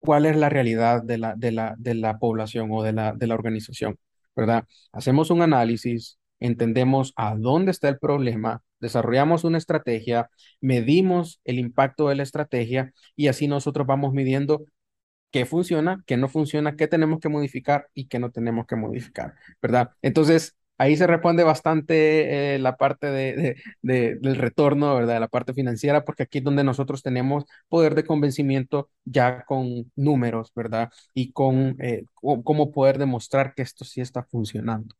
[0.00, 3.26] cuál es la realidad de la, de la, de la población o de la, de
[3.26, 3.98] la organización,
[4.36, 4.64] ¿verdad?
[4.92, 12.08] Hacemos un análisis, entendemos a dónde está el problema, desarrollamos una estrategia, medimos el impacto
[12.08, 14.64] de la estrategia y así nosotros vamos midiendo
[15.30, 19.34] qué funciona, qué no funciona, qué tenemos que modificar y qué no tenemos que modificar,
[19.62, 19.90] ¿verdad?
[20.02, 25.20] Entonces, ahí se responde bastante eh, la parte de, de- de- del retorno, ¿verdad?
[25.20, 30.52] La parte financiera, porque aquí es donde nosotros tenemos poder de convencimiento ya con números,
[30.54, 30.90] ¿verdad?
[31.14, 32.04] Y con eh,
[32.44, 34.94] cómo poder demostrar que esto sí está funcionando.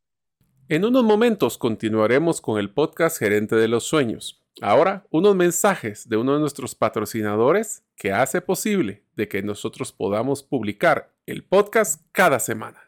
[0.70, 4.44] En unos momentos continuaremos con el podcast Gerente de los Sueños.
[4.60, 10.42] Ahora, unos mensajes de uno de nuestros patrocinadores que hace posible de que nosotros podamos
[10.42, 12.87] publicar el podcast cada semana.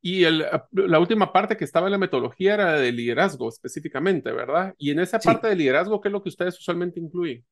[0.00, 4.74] Y el, la última parte que estaba en la metodología era de liderazgo específicamente, ¿verdad?
[4.78, 5.24] Y en esa Sí.
[5.24, 7.44] parte de liderazgo, ¿qué es lo que ustedes usualmente incluyen?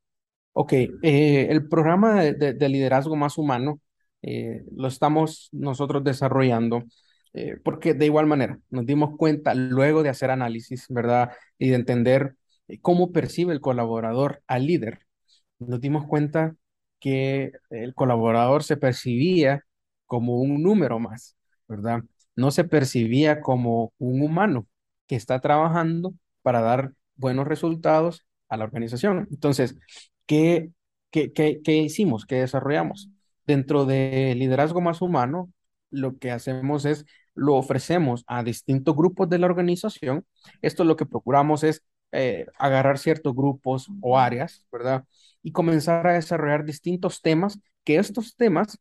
[0.52, 3.80] Ok, eh, el programa de, de- de liderazgo más humano
[4.22, 6.84] eh, lo estamos nosotros desarrollando
[7.34, 11.32] eh, porque de igual manera nos dimos cuenta luego de hacer análisis, ¿verdad?
[11.58, 12.36] Y de entender
[12.80, 15.00] cómo percibe el colaborador al líder.
[15.58, 16.56] Nos dimos cuenta
[17.00, 19.64] que el colaborador se percibía
[20.06, 21.36] como un número más,
[21.68, 22.02] ¿verdad?
[22.36, 24.66] No se percibía como un humano
[25.06, 29.28] que está trabajando para dar buenos resultados a la organización.
[29.30, 29.76] Entonces,
[30.26, 30.70] ¿qué,
[31.10, 32.26] qué, qué, qué hicimos?
[32.26, 33.10] ¿Qué desarrollamos?
[33.46, 35.50] Dentro de liderazgo más humano,
[35.90, 40.26] lo que hacemos es, lo ofrecemos a distintos grupos de la organización.
[40.62, 45.04] Esto lo que procuramos es eh, agarrar ciertos grupos o áreas, ¿verdad?
[45.42, 48.78] Y comenzar a desarrollar distintos temas, que estos temas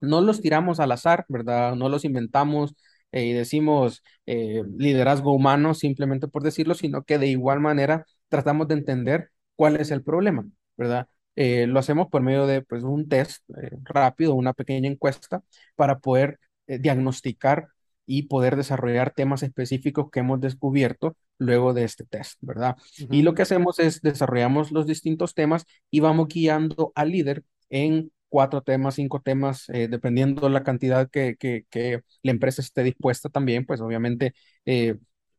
[0.00, 1.74] no los tiramos al azar, ¿verdad?
[1.74, 2.74] No los inventamos
[3.12, 8.68] eh, y decimos eh, liderazgo humano simplemente por decirlo, sino que de igual manera tratamos
[8.68, 11.08] de entender cuál es el problema, ¿verdad?
[11.36, 13.44] Eh, lo hacemos por medio de pues, un test
[13.84, 15.42] rápido, una pequeña encuesta
[15.76, 17.68] para poder diagnosticar
[18.06, 22.76] y poder desarrollar temas específicos que hemos descubierto luego de este test, ¿verdad?
[23.10, 28.10] Y lo que hacemos es desarrollamos los distintos temas y vamos guiando al líder en
[28.28, 33.66] cuatro temas, cinco temas, eh, dependiendo la cantidad que, que, la empresa esté dispuesta también,
[33.66, 34.96] pues obviamente eh,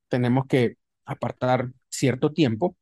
[0.07, 0.75] tenemos que
[1.05, 2.75] apartar cierto tiempo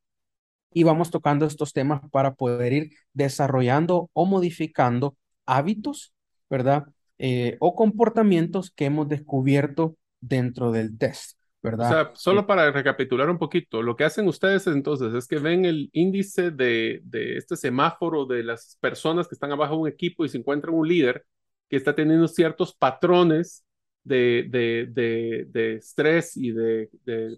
[0.73, 6.13] y vamos tocando estos temas para poder ir desarrollando o modificando hábitos,
[6.49, 6.85] ¿verdad?
[7.17, 11.34] Eh, o comportamientos que hemos descubierto dentro del test,
[11.73, 15.65] O sea, solo para recapitular un poquito, lo que hacen ustedes entonces es que ven
[15.65, 20.25] el índice de, de este semáforo de las personas que están abajo de un equipo
[20.25, 21.25] y se encuentran un líder
[21.69, 23.65] que está teniendo ciertos patrones
[24.05, 24.45] de,
[24.93, 26.89] de, de, estrés y de,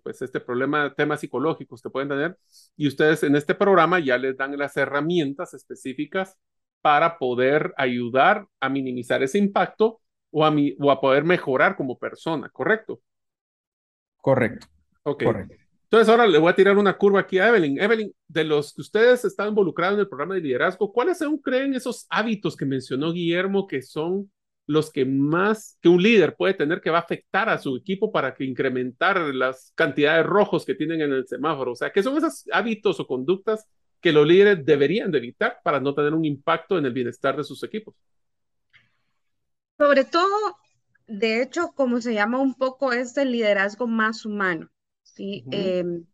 [0.03, 2.37] pues, este problema, temas psicológicos que pueden tener.
[2.75, 6.37] Y ustedes en este programa ya les dan las herramientas específicas
[6.81, 11.97] para poder ayudar a minimizar ese impacto o a, mi, o a poder mejorar como
[11.97, 13.01] persona, ¿correcto?
[14.27, 14.67] Correcto.
[15.03, 15.23] Ok.
[15.83, 17.79] Entonces ahora le voy a tirar una curva aquí a Evelyn.
[17.79, 21.73] Evelyn, de los que ustedes están involucrados en el programa de liderazgo, ¿cuáles son, creen
[21.73, 24.29] esos hábitos que mencionó Guillermo que son
[24.65, 28.11] los que más que un líder puede tener que va a afectar a su equipo
[28.11, 31.71] para que incrementar las cantidades rojos que tienen en el semáforo?
[31.71, 33.65] O sea, ¿qué son esos hábitos o conductas
[34.01, 37.45] que los líderes deberían de evitar para no tener un impacto en el bienestar de
[37.45, 37.95] sus equipos?
[39.77, 40.57] Sobre todo,
[41.07, 44.69] de hecho, como se llama un poco, es el liderazgo más humano.
[45.03, 45.43] ¿sí?
[45.51, 46.05] Em,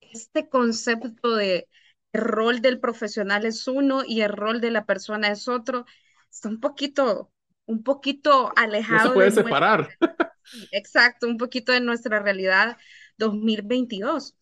[0.00, 1.68] este concepto de
[2.12, 5.86] el rol del profesional es uno y el rol de la persona es otro,
[6.30, 7.32] está un poquito,
[7.64, 9.04] un poquito alejado.
[9.04, 9.88] No se puede separar.
[10.72, 12.76] exacto, un poquito de nuestra realidad
[13.16, 14.36] 2022.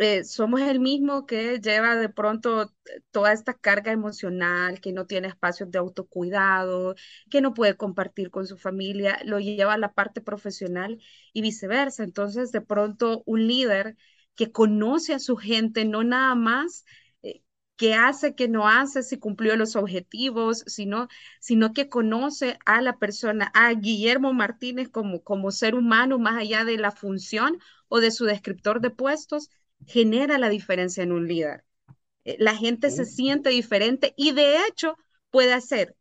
[0.00, 2.72] Eh, somos el mismo que lleva de pronto
[3.10, 6.94] toda esta carga emocional, que no tiene espacios de autocuidado,
[7.30, 11.00] que no puede compartir con su familia, lo lleva a la parte profesional
[11.32, 12.04] y viceversa.
[12.04, 13.96] Entonces, de pronto, un líder
[14.36, 16.84] que conoce a su gente, no nada más
[17.22, 17.42] eh,
[17.76, 21.08] que hace, que no hace, si cumplió los objetivos, sino,
[21.40, 26.64] sino que conoce a la persona, a Guillermo Martínez como, como ser humano, más allá
[26.64, 29.50] de la función o de su descriptor de puestos,
[29.86, 31.64] genera la diferencia en un líder.
[32.24, 34.96] Eh, la gente se siente diferente y de hecho
[35.30, 35.96] puede hacer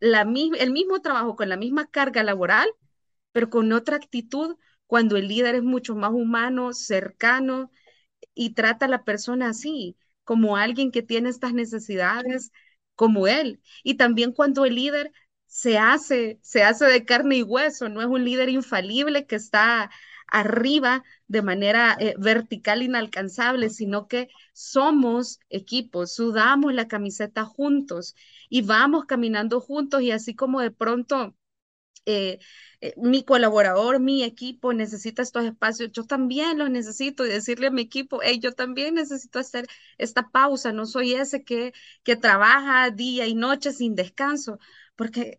[0.00, 2.68] la, el mismo trabajo con la misma carga laboral,
[3.32, 4.56] pero con otra actitud
[4.86, 7.70] cuando el líder es mucho más humano, cercano
[8.34, 12.52] y trata a la persona así, como alguien que tiene estas necesidades
[12.94, 13.60] como él.
[13.82, 15.12] Y también cuando el líder
[15.46, 19.90] se hace, se hace de carne y hueso, no es un líder infalible que está
[20.32, 28.16] arriba de manera eh, vertical inalcanzable, sino que somos equipos, sudamos la camiseta juntos
[28.48, 31.36] y vamos caminando juntos y así como de pronto
[32.06, 32.38] eh,
[32.80, 37.70] eh, mi colaborador, mi equipo necesita estos espacios, yo también los necesito y decirle a
[37.70, 39.68] mi equipo, hey, yo también necesito hacer
[39.98, 41.72] esta pausa, no soy ese que,
[42.02, 44.58] que trabaja día y noche sin descanso,
[44.96, 45.38] porque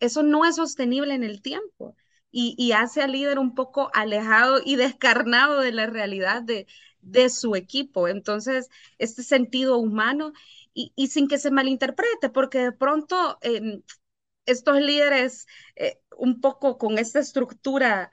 [0.00, 1.96] eso no es sostenible en el tiempo
[2.32, 6.66] y, hace al líder un poco alejado y descarnado de la realidad de,
[7.00, 8.08] de su equipo.
[8.08, 8.68] Entonces,
[8.98, 10.32] este sentido humano
[10.74, 13.82] y, sin que se malinterprete, porque de pronto em,
[14.46, 18.12] estos líderes, eh, un poco con esta estructura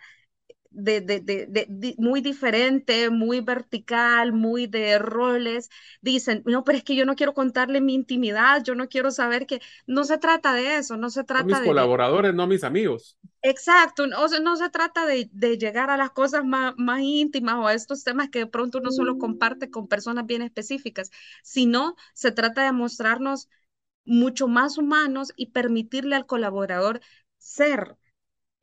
[0.78, 5.70] de, de, de, muy diferente, muy vertical, muy de roles,
[6.02, 9.48] dicen, no, pero es que yo no quiero contarle mi intimidad, yo no quiero saber
[9.48, 11.66] que no se trata de eso, no se trata mis de...
[11.66, 13.18] colaboradores, no mis amigos.
[13.42, 17.74] Exacto, no se trata de, de llegar a las cosas más, más, íntimas o a
[17.74, 21.10] estos temas que de pronto uno solo comparte con personas bien específicas,
[21.42, 23.50] sino se trata de mostrarnos
[24.06, 27.02] mucho más humanos y permitirle al colaborador
[27.38, 27.98] ser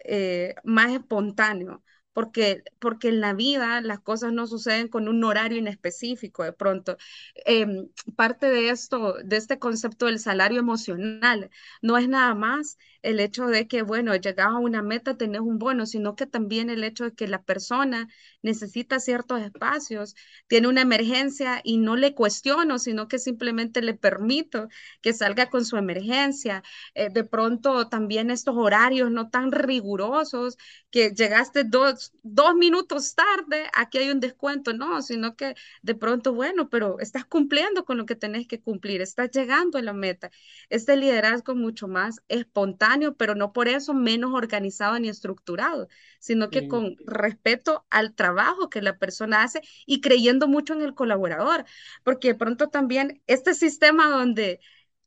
[0.05, 1.83] eh, más espontáneo
[2.15, 6.97] porque, porque en la vida las cosas no suceden con un horario inespecífico de pronto.
[7.45, 11.51] Em, parte de esto, de este concepto del salario emocional,
[11.83, 15.59] no es nada más el hecho de que, bueno, llegas a una meta, tenés un
[15.59, 18.09] bono, sino que también el hecho de que la persona
[18.43, 20.15] necesita ciertos espacios,
[20.47, 24.69] tiene una emergencia y no le cuestiono, sino que simplemente le permito
[25.03, 26.63] que salga con su emergencia.
[26.95, 30.57] Eh, de pronto también estos horarios no tan rigurosos,
[30.91, 36.33] que llegaste dos, dos minutos tarde, aquí hay un descuento, no, sino que de pronto,
[36.35, 40.31] bueno, pero estás cumpliendo con lo que tenés que cumplir, estás llegando a la meta.
[40.69, 45.89] Este liderazgo mucho más espontáneo pero no por eso menos organizado ni estructurado,
[46.19, 50.95] sino que con respeto al trabajo que la persona hace y creyendo mucho en el
[50.95, 51.65] colaborador,
[52.03, 54.61] porque de pronto también este sistema donde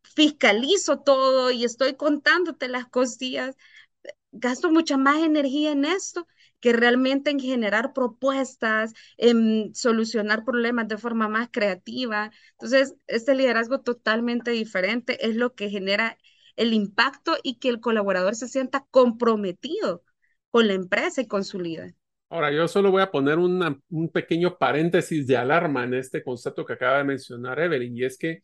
[0.03, 3.55] fiscalizo todo y estoy contándote las cosillas,
[4.31, 6.27] gasto mucha más energía en esto
[6.59, 12.31] que realmente en generar propuestas, en solucionar problemas de forma más creativa.
[12.53, 16.17] Entonces, este liderazgo totalmente diferente es lo que genera
[16.57, 20.03] el impacto y que el colaborador se sienta comprometido
[20.51, 21.95] con la empresa y con su líder.
[22.29, 26.73] Ahora, yo solo voy a poner un pequeño paréntesis de alarma en este concepto que
[26.73, 28.43] acaba de mencionar Evelyn, y es que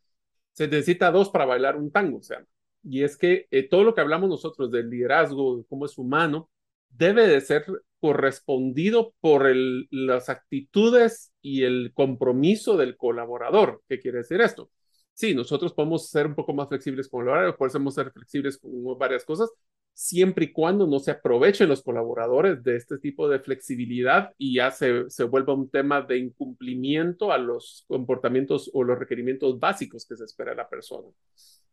[0.54, 2.46] se necesita dos para bailar un tango, o sea,
[2.84, 6.50] y es que eh, todo lo que hablamos nosotros del liderazgo, de cómo es humano,
[6.90, 7.66] debe de ser
[8.00, 13.82] correspondido por el, las actitudes y el compromiso del colaborador.
[13.88, 14.70] ¿Qué quiere decir esto?
[15.14, 18.98] Sí, nosotros podemos ser un poco más flexibles con el horario, podemos ser flexibles con
[18.98, 19.50] varias cosas,
[19.94, 24.72] siempre y cuando no se aprovechen los colaboradores de este tipo de flexibilidad y ya
[24.72, 30.16] se, se vuelva un tema de incumplimiento a los comportamientos o los requerimientos básicos que
[30.16, 31.08] se espera de la persona.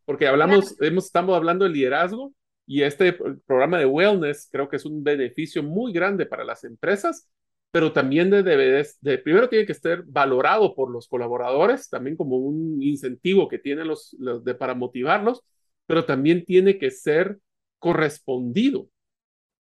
[0.05, 2.33] Porque hablamos, hemos, estamos hablando de liderazgo
[2.67, 3.13] y este
[3.45, 7.27] programa de wellness creo que es un beneficio muy grande para las empresas,
[7.71, 12.81] pero también de, de, primero tiene que ser valorado por los colaboradores, también como un
[12.83, 15.41] incentivo que tienen los, los de, para motivarlos,
[15.85, 17.39] pero también tiene que ser
[17.79, 18.87] correspondido.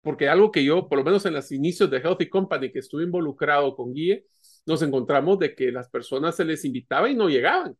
[0.02, 3.04] Porque algo que yo, por lo menos en los inicios de Healthy Company, que estuve
[3.04, 4.26] involucrado con Guille,
[4.68, 7.76] nos encontramos de que las personas se les invitaba y no llegaban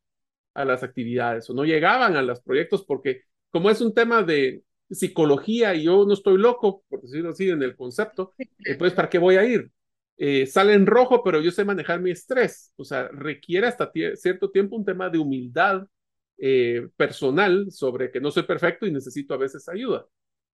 [0.56, 4.64] a las actividades o no llegaban a los proyectos porque como es un tema de
[4.90, 9.10] psicología y yo no estoy loco, por decirlo así, en el concepto, eh, pues ¿para
[9.10, 9.72] qué voy a ir?
[10.18, 12.74] Eh, sale en rojo, pero yo sé manejar mi estrés.
[12.78, 15.88] O sea, requiere hasta cierto tiempo un tema de humildad
[16.38, 20.06] eh, personal sobre que no soy perfecto y necesito a veces ayuda.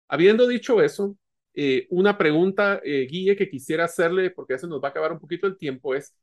[0.09, 1.17] Habiendo dicho eso,
[1.53, 5.11] eh, una pregunta, eh, Guille, que quisiera hacerle, porque ya se nos va a acabar
[5.11, 6.15] un poquito el tiempo, es,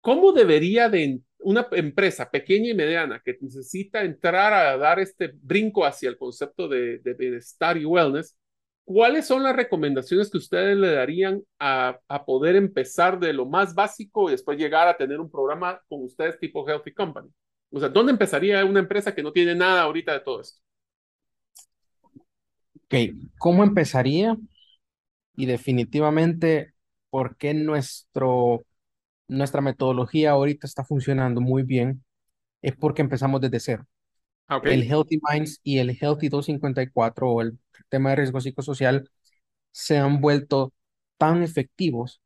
[0.00, 5.84] ¿cómo debería de una empresa pequeña y mediana que necesita entrar a dar este brinco
[5.84, 8.36] hacia el concepto de, bienestar y wellness,
[8.84, 13.74] ¿cuáles son las recomendaciones que ustedes le darían a, a, poder empezar de lo más
[13.74, 17.30] básico y después llegar a tener un programa con ustedes tipo Healthy Company?
[17.70, 20.60] O sea, ¿dónde empezaría una empresa que no tiene nada ahorita de todo esto?
[22.84, 22.94] Ok,
[23.38, 24.36] ¿cómo empezaría?
[25.34, 26.74] Y definitivamente,
[27.10, 28.64] ¿por qué nuestro,
[29.28, 32.04] nuestra metodología ahorita está funcionando muy bien?
[32.62, 33.86] Es porque empezamos desde cero.
[34.48, 34.74] Ah, okay.
[34.74, 39.10] El Healthy Minds y el Healthy 254 o el tema de riesgo psicosocial
[39.70, 40.72] se han vuelto
[41.18, 42.20] tan efectivos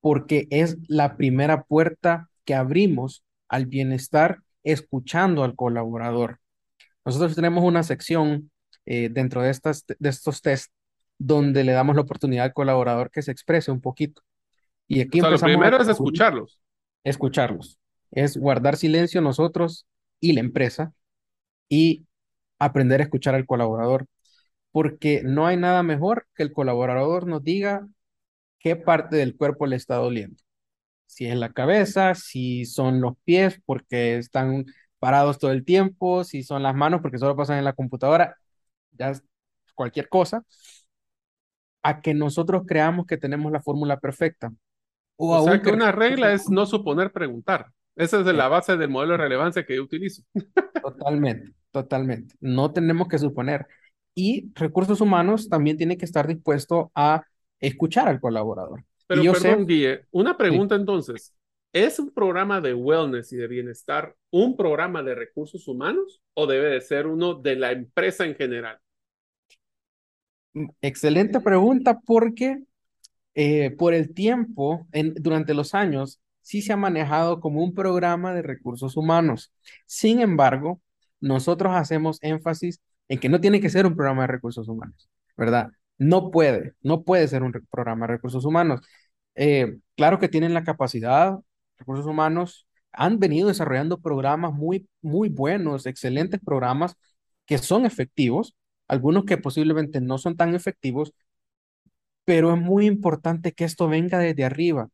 [0.00, 6.40] porque es la primera puerta que abrimos al bienestar escuchando al colaborador.
[7.04, 8.50] Nosotros tenemos una sección
[8.86, 10.72] eh, dentro de, estas, de estos test
[11.18, 14.22] donde le damos la oportunidad al colaborador que se exprese un poquito.
[14.88, 16.60] Y aquí lo primero es escucharlos.
[17.04, 17.78] Escucharlos.
[18.10, 19.86] Es guardar silencio nosotros
[20.18, 20.92] y la empresa
[21.70, 22.06] y
[22.58, 24.06] aprender a escuchar al colaborador.
[24.72, 27.88] Porque no hay nada mejor que el colaborador nos diga
[28.58, 30.36] qué parte del cuerpo le está doliendo.
[31.06, 34.66] Si es la cabeza, si son los pies porque están
[34.98, 38.36] parados todo el tiempo, si son las manos porque solo pasan en la computadora,
[38.92, 39.12] ya
[39.74, 40.44] cualquier cosa,
[41.82, 44.52] a que nosotros creamos que tenemos la fórmula perfecta.
[45.16, 47.72] O, sea que una regla es no suponer preguntar.
[48.00, 50.22] Esa es la base del modelo de relevancia que yo utilizo.
[50.82, 52.34] Totalmente, totalmente.
[52.40, 53.66] No tenemos que suponer.
[54.14, 57.22] Y recursos humanos también tiene que estar dispuesto a
[57.58, 58.84] escuchar al colaborador.
[59.06, 61.34] Pero perdón, Guille, una pregunta entonces.
[61.74, 66.70] ¿Es un programa de wellness y de bienestar un programa de recursos humanos o debe
[66.70, 68.78] de ser uno de la empresa en general?
[70.80, 72.62] Excelente pregunta porque
[73.34, 78.34] eh, por el tiempo, en, durante los años, sí se ha manejado como un programa
[78.34, 79.52] de recursos humanos.
[79.86, 80.80] Sin embargo,
[81.20, 85.70] nosotros hacemos énfasis en que no tiene que ser un programa de recursos humanos, ¿verdad?
[85.98, 88.80] No puede, no puede ser un programa de recursos humanos.
[89.34, 91.38] Eh, claro que tienen la capacidad,
[91.78, 96.96] recursos humanos han venido desarrollando programas muy, muy buenos, excelentes programas
[97.46, 98.56] que son efectivos,
[98.88, 101.12] algunos que posiblemente no son tan efectivos,
[102.24, 104.88] pero es muy importante que esto venga desde arriba.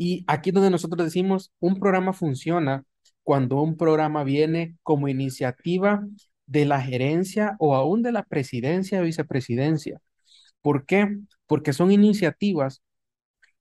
[0.00, 2.84] Y aquí es donde nosotros decimos, un programa funciona
[3.22, 6.02] cuando un programa viene como iniciativa
[6.46, 10.00] de la gerencia o aún de la presidencia o vicepresidencia.
[10.62, 11.18] ¿Por qué?
[11.46, 12.80] Porque son iniciativas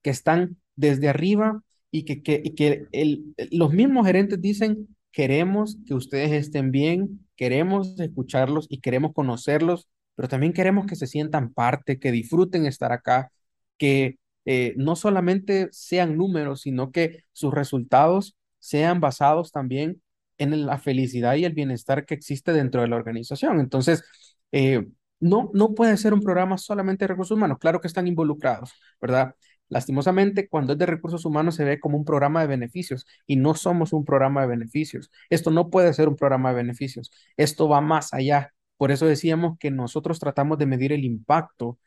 [0.01, 1.61] que están desde arriba
[1.91, 7.99] y que, que, que el, los mismos gerentes dicen, queremos que ustedes estén bien, queremos
[7.99, 13.29] escucharlos y queremos conocerlos, pero también queremos que se sientan parte, que disfruten estar acá,
[13.77, 14.19] que
[14.51, 20.01] eh, no solamente sean números, sino que sus resultados sean basados también
[20.39, 23.59] en la felicidad y el bienestar que existe dentro de la organización.
[23.59, 24.03] Entonces,
[24.51, 24.87] eh,
[25.19, 29.35] no, no puede ser un programa solamente de recursos humanos, claro que están involucrados, ¿verdad?
[29.67, 33.53] Lastimosamente, cuando es de recursos humanos se ve como un programa de beneficios y no
[33.53, 35.11] somos un programa de beneficios.
[35.29, 37.11] Esto no puede ser un programa de beneficios.
[37.37, 38.51] Esto va más allá.
[38.77, 41.77] Por eso decíamos que nosotros tratamos de medir el impacto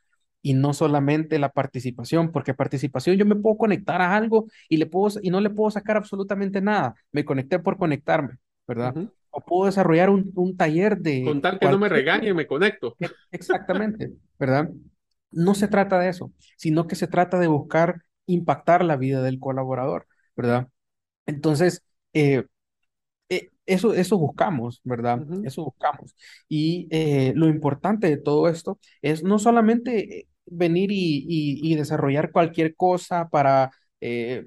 [0.43, 4.86] y no solamente la participación, porque participación yo me puedo conectar a algo y, le
[4.86, 6.95] puedo, y no le puedo sacar absolutamente nada.
[7.12, 8.95] Me conecté por conectarme, ¿verdad?
[9.30, 11.24] O puedo desarrollar un, un taller de...
[11.24, 12.97] Con tal que no me regañe, me conecto.
[13.30, 14.68] Exactamente, ¿verdad?
[15.30, 19.38] No se trata de eso, sino que se trata de buscar impactar la vida del
[19.38, 20.68] colaborador, ¿verdad?
[21.26, 22.45] Entonces, eh,
[23.28, 25.24] eh, eso, eso buscamos, ¿verdad?
[25.45, 26.14] Eso buscamos.
[26.49, 32.74] Y eh, lo importante de todo esto es no solamente venir y, y, desarrollar cualquier
[32.76, 33.70] cosa para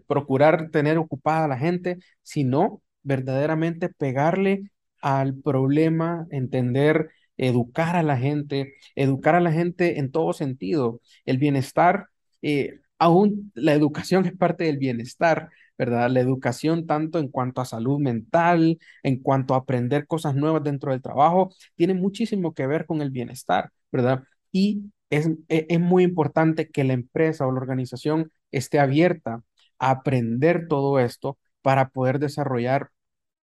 [0.07, 4.71] procurar tener ocupada a la gente, sino verdaderamente pegarle
[5.01, 11.01] al problema, entender, educar a la gente, educar a la gente en todo sentido.
[11.25, 12.07] El bienestar,
[12.41, 16.09] eh, aún la educación es parte del bienestar, ¿verdad?
[16.09, 20.91] La educación tanto en cuanto a salud mental, en cuanto a aprender cosas nuevas dentro
[20.91, 24.23] del trabajo, tiene muchísimo que ver con el bienestar, ¿verdad?
[24.51, 29.43] Y es, e, es muy importante que la empresa o la organización esté abierta
[29.79, 32.89] a aprender todo esto para poder desarrollar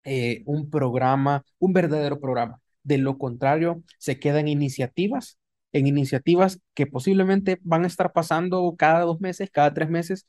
[0.05, 2.61] eh, un programa, un verdadero programa.
[2.83, 5.39] De lo contrario, se quedan iniciativas,
[5.73, 10.27] en iniciativas que posiblemente van a estar pasando cada dos meses, cada tres meses,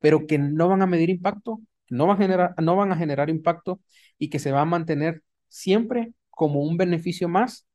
[0.00, 1.60] pero que no van a medir impacto,
[1.90, 3.80] no van a generar, no van a generar impacto
[4.18, 7.66] y que se va a mantener siempre como un beneficio más,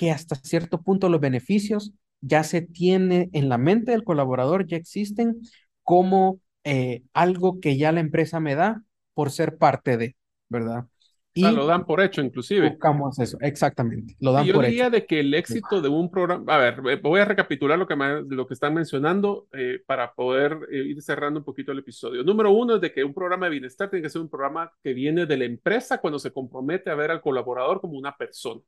[0.00, 1.92] que hasta cierto punto los beneficios
[2.22, 5.42] ya se tiene en la mente del colaborador, ya existen
[5.82, 8.82] como eh, algo que ya la empresa me da
[9.12, 10.16] por ser parte de.
[10.48, 10.86] ¿verdad?
[11.34, 12.70] Y lo dan por hecho, inclusive.
[12.70, 14.16] Buscamos eso, exactamente.
[14.20, 16.96] Lo dan yo por diría de que el éxito de un programa, a ver, eh,
[16.96, 21.40] voy a recapitular lo que, lo que están mencionando eh, para poder eh, ir cerrando
[21.40, 22.24] un poquito el episodio.
[22.24, 24.94] Número uno es de que un programa de bienestar tiene que ser un programa que
[24.94, 28.62] viene de la empresa cuando se compromete a ver al colaborador como una persona.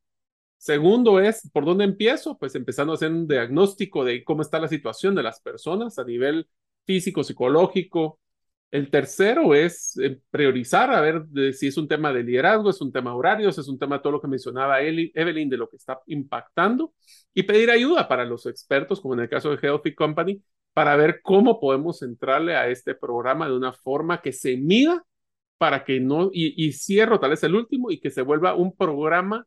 [0.63, 2.37] Segundo es, ¿por dónde empiezo?
[2.37, 6.05] Pues empezando a hacer un diagnóstico de cómo está la situación de las personas a
[6.05, 6.47] nivel
[6.85, 8.21] físico, psicológico,
[8.71, 12.93] el tercero es eh, priorizar, a ver si es un tema de liderazgo, es un
[12.93, 15.99] tema horario, es un tema de todo lo que mencionaba Evelyn, de lo que está
[16.07, 16.93] impactando,
[17.33, 20.41] y pedir ayuda para los expertos, como en el caso de Healthy Company,
[20.71, 25.03] para ver cómo podemos entrarle a este programa de una forma que se mida
[25.57, 28.73] para que no, y, y cierro tal vez el último, y que se vuelva un
[28.73, 29.45] programa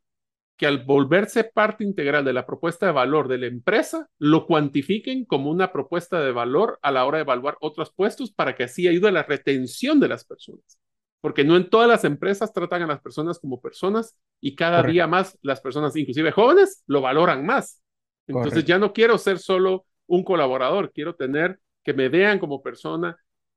[0.57, 5.27] que al volverse parte integral de la propuesta de valor de la empresa, lo cuantifiquen
[5.27, 8.89] como una propuesta de valor a la hora de evaluar otros puestos para que así
[8.89, 10.79] ayude a la retención de las personas.
[11.21, 15.07] Porque no en todas las empresas tratan a las personas como personas y cada día
[15.07, 17.83] más las personas, inclusive jóvenes, lo valoran más.
[18.27, 23.17] Entonces ya no quiero ser solo un colaborador, quiero tener que me vean como persona,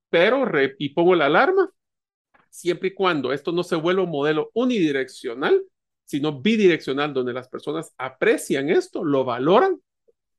[0.09, 0.45] pero,
[0.77, 1.71] y pongo la alarma,
[2.49, 5.63] siempre y cuando esto no se vuelva un modelo unidireccional,
[6.09, 9.79] sino bidireccional, donde las personas aprecian esto, lo valoran,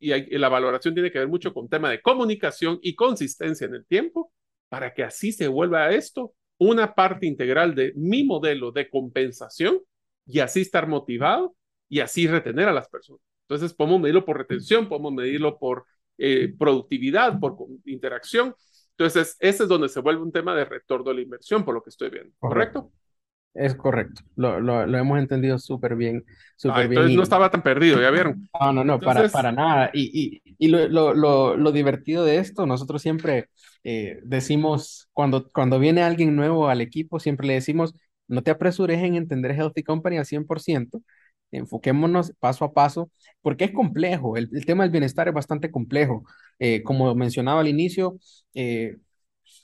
[0.00, 3.86] y, la valoración tiene que ver mucho con tema de comunicación y consistencia en el
[3.86, 4.32] tiempo,
[4.68, 9.78] para que así se vuelva esto una parte integral de mi modelo de compensación
[10.26, 11.54] y así estar motivado
[11.88, 13.22] y así retener a las personas.
[13.42, 15.84] Entonces, podemos medirlo por retención, podemos medirlo por
[16.18, 18.56] eh, productividad, por interacción.
[18.96, 21.82] Entonces, ese es donde se vuelve un tema de retorno de la inversión, por lo
[21.82, 22.34] que estoy viendo.
[22.40, 22.90] ¿Correcto?
[23.52, 26.24] Es correcto, lo, lo, lo hemos entendido súper bien,
[26.54, 26.92] súper bien.
[26.92, 28.48] Entonces no estaba tan perdido, ya vieron.
[28.60, 29.90] No, no, no, para, para nada.
[29.92, 33.48] Y, y, y lo, lo, lo, divertido de esto, nosotros siempre
[33.82, 37.92] eh, decimos, cuando, cuando viene alguien nuevo al equipo, siempre le decimos,
[38.28, 41.02] no te apresures en entender Healthy Company al 100%,
[41.50, 43.10] enfoquémonos paso a paso,
[43.42, 46.22] porque es complejo, el, el tema del bienestar es bastante complejo.
[46.60, 48.16] Eh, como mencionaba al inicio,
[48.54, 48.96] eh,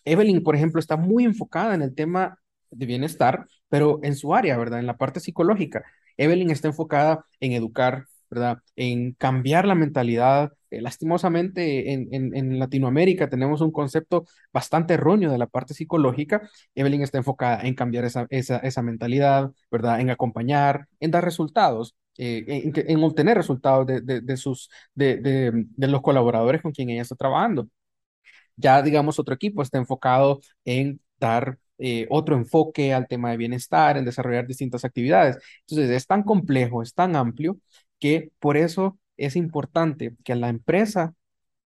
[0.05, 2.39] Evelyn, por ejemplo, está muy enfocada en el tema
[2.71, 4.81] de bienestar, pero en su área, ¿verdad?
[4.81, 5.85] En la parte psicológica.
[6.17, 8.59] Evelyn está enfocada en educar, ¿verdad?
[8.77, 10.53] En cambiar la mentalidad.
[10.71, 16.49] Eh, lastimosamente, en, en, Latinoamérica tenemos un concepto bastante erróneo de la parte psicológica.
[16.75, 20.01] Evelyn está enfocada en cambiar esa, esa, esa mentalidad, ¿verdad?
[20.01, 21.95] En acompañar, en dar resultados.
[22.19, 26.89] Eh, en, en, obtener resultados de, de, de sus, de, de, los colaboradores con quien
[26.91, 27.69] ella está trabajando.
[28.57, 33.97] Ya, digamos, otro equipo está enfocado en dar eh, otro enfoque al tema de bienestar,
[33.97, 35.39] en desarrollar distintas actividades.
[35.67, 37.59] Entonces, es tan complejo, es tan amplio,
[37.99, 41.15] que por eso es importante que la empresa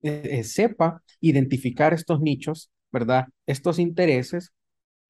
[0.03, 3.27] eh, eh, sepa identificar estos nichos, ¿verdad?
[3.47, 4.53] Estos intereses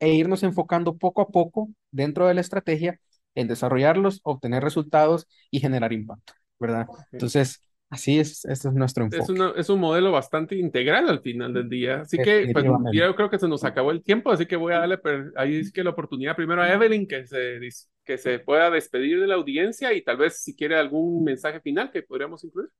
[0.01, 3.01] e irnos enfocando poco a poco dentro de la estrategia
[3.35, 6.87] en desarrollarlos, obtener resultados y generar impacto, ¿verdad?
[7.13, 9.33] Entonces, Así es, este es nuestro enfoque.
[9.33, 12.03] Es, es, un modelo bastante integral al final del día.
[12.03, 14.79] Así que pues, yo creo que se nos acabó el tiempo, así que voy a
[14.79, 15.01] darle
[15.35, 17.59] ahí es que la oportunidad primero a Evelyn que se,
[18.05, 21.91] que se pueda despedir de la audiencia y tal vez si quiere algún mensaje final
[21.91, 22.71] que podríamos incluir.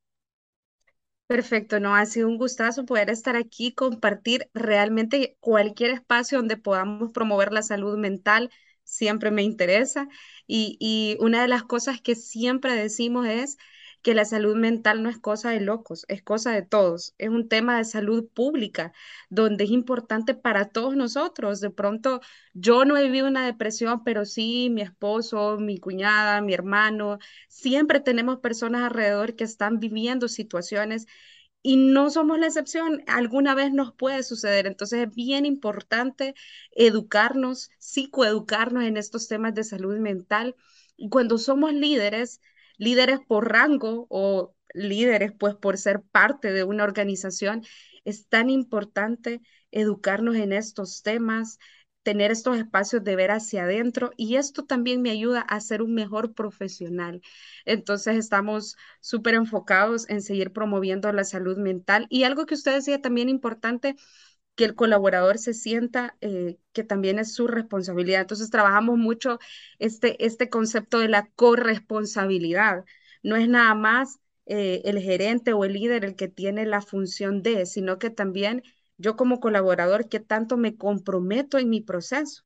[1.27, 7.11] Perfecto, no, ha sido un gustazo poder estar aquí, compartir realmente cualquier espacio donde podamos
[7.13, 8.51] promover la salud mental,
[8.85, 10.09] siempre me interesa.
[10.47, 13.57] Y, y una de las cosas que siempre decimos es
[14.03, 17.49] que la salud mental no es cosa de locos, es cosa de todos, es un
[17.49, 18.93] tema de salud pública,
[19.29, 21.61] donde es importante para todos nosotros.
[21.61, 22.21] De pronto,
[22.55, 28.01] yo no he vivido una depresión, pero sí mi esposo, mi cuñada, mi hermano, siempre
[28.01, 31.07] tenemos personas alrededor que están viviendo situaciones
[31.63, 34.67] y no somos la excepción, alguna vez nos puede suceder.
[34.67, 36.35] Entonces es bien importante
[36.73, 40.57] educarnos, psicoeducarnos en estos temas de salud mental.
[40.97, 42.41] Y cuando somos líderes,
[42.81, 47.63] líderes por rango o líderes pues por ser parte de una organización,
[48.05, 51.59] es tan importante educarnos en estos temas,
[52.03, 55.95] tener estos espacios de ver hacia adentro y esto también me ayuda a ser un
[55.95, 57.21] mejor profesional.
[57.67, 63.03] Entonces estamos súper enfocados en seguir promoviendo la salud mental y algo que usted decía
[63.03, 63.97] también importante,
[64.61, 68.21] que el colaborador se sienta eh, que también es su responsabilidad.
[68.21, 69.39] Entonces trabajamos mucho
[69.79, 72.85] este, este concepto de la corresponsabilidad.
[73.23, 77.43] No es nada más eh, el gerente o el líder el que tiene la función
[77.43, 78.63] de, sino que también
[78.99, 82.43] yo como colaborador, qué tanto me comprometo en mi proceso.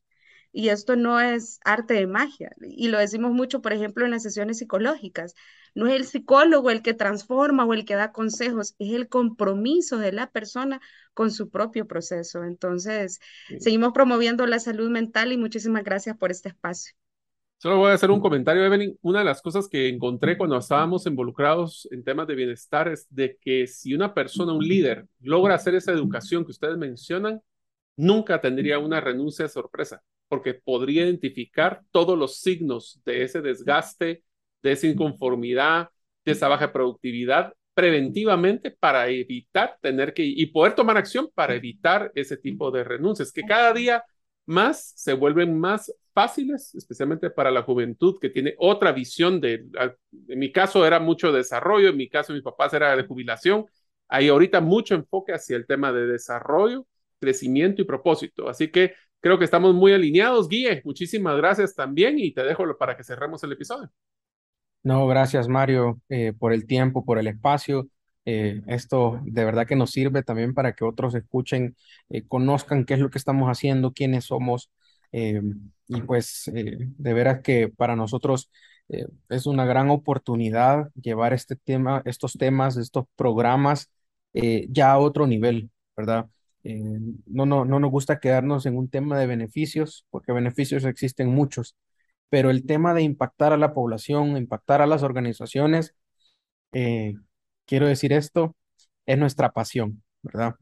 [0.56, 2.52] Y esto no es arte de magia.
[2.62, 5.34] Y lo decimos mucho, por ejemplo, en las sesiones psicológicas.
[5.74, 9.98] No es el psicólogo el que transforma o el que da consejos, es el compromiso
[9.98, 10.80] de la persona
[11.12, 12.44] con su propio proceso.
[12.44, 13.18] Entonces,
[13.58, 16.94] seguimos promoviendo la salud mental y muchísimas gracias por este espacio.
[17.58, 18.96] Solo voy a hacer un comentario, Evelyn.
[19.02, 23.38] Una de las cosas que encontré cuando estábamos involucrados en temas de bienestar es de
[23.40, 27.40] que si una persona, un líder, logra hacer esa educación que ustedes mencionan,
[27.96, 30.02] nunca tendría una renuncia de sorpresa,
[30.34, 34.24] porque podría identificar todos los signos de ese desgaste,
[34.64, 35.90] de esa inconformidad,
[36.24, 42.10] de esa baja productividad preventivamente para evitar tener que y poder tomar acción para evitar
[42.16, 44.02] ese tipo de renuncias que cada día
[44.44, 49.66] más se vuelven más fáciles, especialmente para la juventud que tiene otra visión de,
[50.26, 53.66] en mi caso era mucho desarrollo, en mi caso mis papás era de jubilación,
[54.08, 56.88] hay ahorita mucho enfoque hacia el tema de desarrollo,
[57.20, 58.48] crecimiento y propósito.
[58.48, 58.94] Así que
[59.24, 60.50] creo que estamos muy alineados.
[60.50, 63.90] Guille, muchísimas gracias también y te dejo para que cerremos el episodio.
[64.82, 67.88] No, gracias Mario eh, por el tiempo, por el espacio.
[68.26, 71.74] Eh, esto de verdad que nos sirve también para que otros escuchen,
[72.10, 74.70] eh, conozcan qué es lo que estamos haciendo, quiénes somos.
[75.10, 78.50] Y pues de veras que para nosotros
[78.88, 83.90] es una gran oportunidad llevar este tema, estos temas, estos programas
[84.32, 86.26] ya a otro nivel, ¿verdad?
[86.64, 91.76] No, no, no nos gusta quedarnos en un tema de beneficios, porque beneficios existen muchos,
[92.30, 95.94] pero el tema de impactar a la población, impactar a las organizaciones,
[97.66, 98.56] quiero decir esto,
[99.06, 100.54] es nuestra pasión, ¿verdad?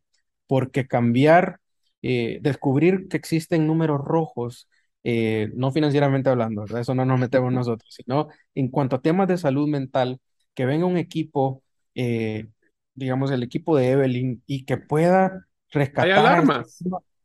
[0.46, 1.60] Porque cambiar,
[2.02, 4.68] eh, descubrir que existen números rojos,
[5.04, 6.80] eh, no financieramente hablando, ¿verdad?
[6.80, 10.20] Eso no nos metemos nosotros, sino en cuanto a temas de salud mental,
[10.54, 11.62] que venga un equipo,
[11.94, 12.48] eh,
[12.94, 16.10] digamos, el equipo de Evelyn, y que pueda rescatar.
[16.10, 16.82] Hay alarmas.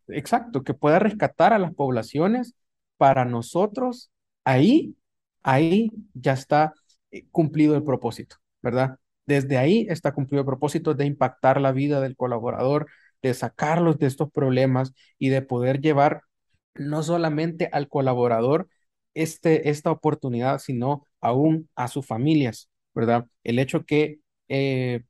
[0.08, 2.56] Exacto, que pueda rescatar a las poblaciones
[2.98, 4.10] para nosotros,
[4.44, 4.96] ahí,
[5.44, 6.74] ahí ya está
[7.32, 8.98] cumplido el propósito, ¿verdad?
[9.26, 12.88] Desde ahí está cumplido el propósito de impactar la vida del colaborador,
[13.22, 16.22] de sacarlos de estos problemas y de poder llevar
[16.76, 18.70] no solamente al colaborador
[19.14, 23.26] este, esta oportunidad, sino aún a sus familias, ¿verdad?
[23.44, 25.04] El hecho que eh,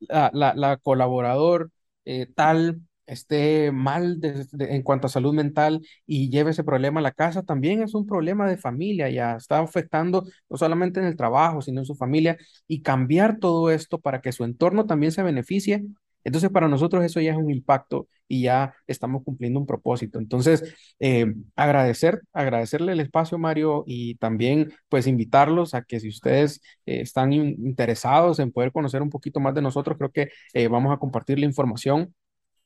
[0.00, 1.70] la, la, colaborador
[2.04, 4.20] eh, tal esté mal
[4.58, 8.06] en cuanto a salud mental y lleve ese problema a la casa, también es un
[8.06, 12.38] problema de familia, ya está afectando no solamente en el trabajo, sino en su familia,
[12.68, 15.84] y cambiar todo esto para que su entorno también se beneficie.
[16.24, 20.18] Entonces, para nosotros eso ya es un impacto y ya estamos cumpliendo un propósito.
[20.18, 26.62] Entonces, eh, agradecer, agradecerle el espacio, Mario, y también pues invitarlos a que si ustedes
[26.86, 30.94] eh, están interesados en poder conocer un poquito más de nosotros, creo que eh, vamos
[30.94, 32.14] a compartir la información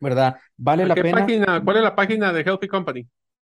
[0.00, 0.36] ¿verdad?
[0.56, 1.18] Vale la pena.
[1.20, 3.08] Página, ¿Cuál es la página de Healthy Company?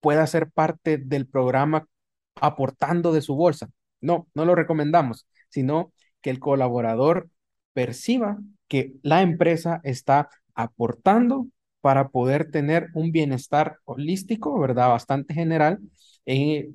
[0.00, 1.86] pueda ser parte del programa
[2.36, 3.70] aportando de su bolsa.
[4.00, 7.28] No, no lo recomendamos, sino que el colaborador
[7.72, 8.38] perciba
[8.68, 11.48] que la empresa está aportando
[11.80, 14.88] para poder tener un bienestar holístico, ¿verdad?
[14.88, 15.78] Bastante general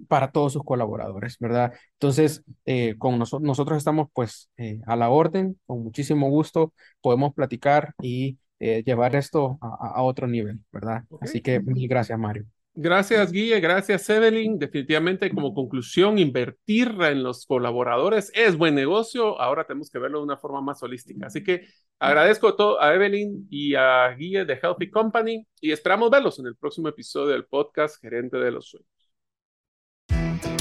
[0.08, 1.74] para todos sus colaboradores, ¿verdad?
[1.94, 7.94] Entonces, eh, con nosotros estamos pues eh, a la orden, con muchísimo gusto podemos platicar
[8.02, 11.04] y llevar esto a, otro nivel, ¿verdad?
[11.20, 12.46] Así que mil gracias, Mario.
[12.76, 13.60] Gracias, Guille.
[13.60, 14.58] Gracias, Evelyn.
[14.58, 19.40] Definitivamente, como conclusión, invertir en los colaboradores es buen negocio.
[19.40, 21.28] Ahora tenemos que verlo de una forma más holística.
[21.28, 21.68] Así que
[22.00, 26.56] agradezco todo a Evelyn y a Guille de Healthy Company y esperamos verlos en el
[26.56, 28.93] próximo episodio del podcast Gerente de los Sueños.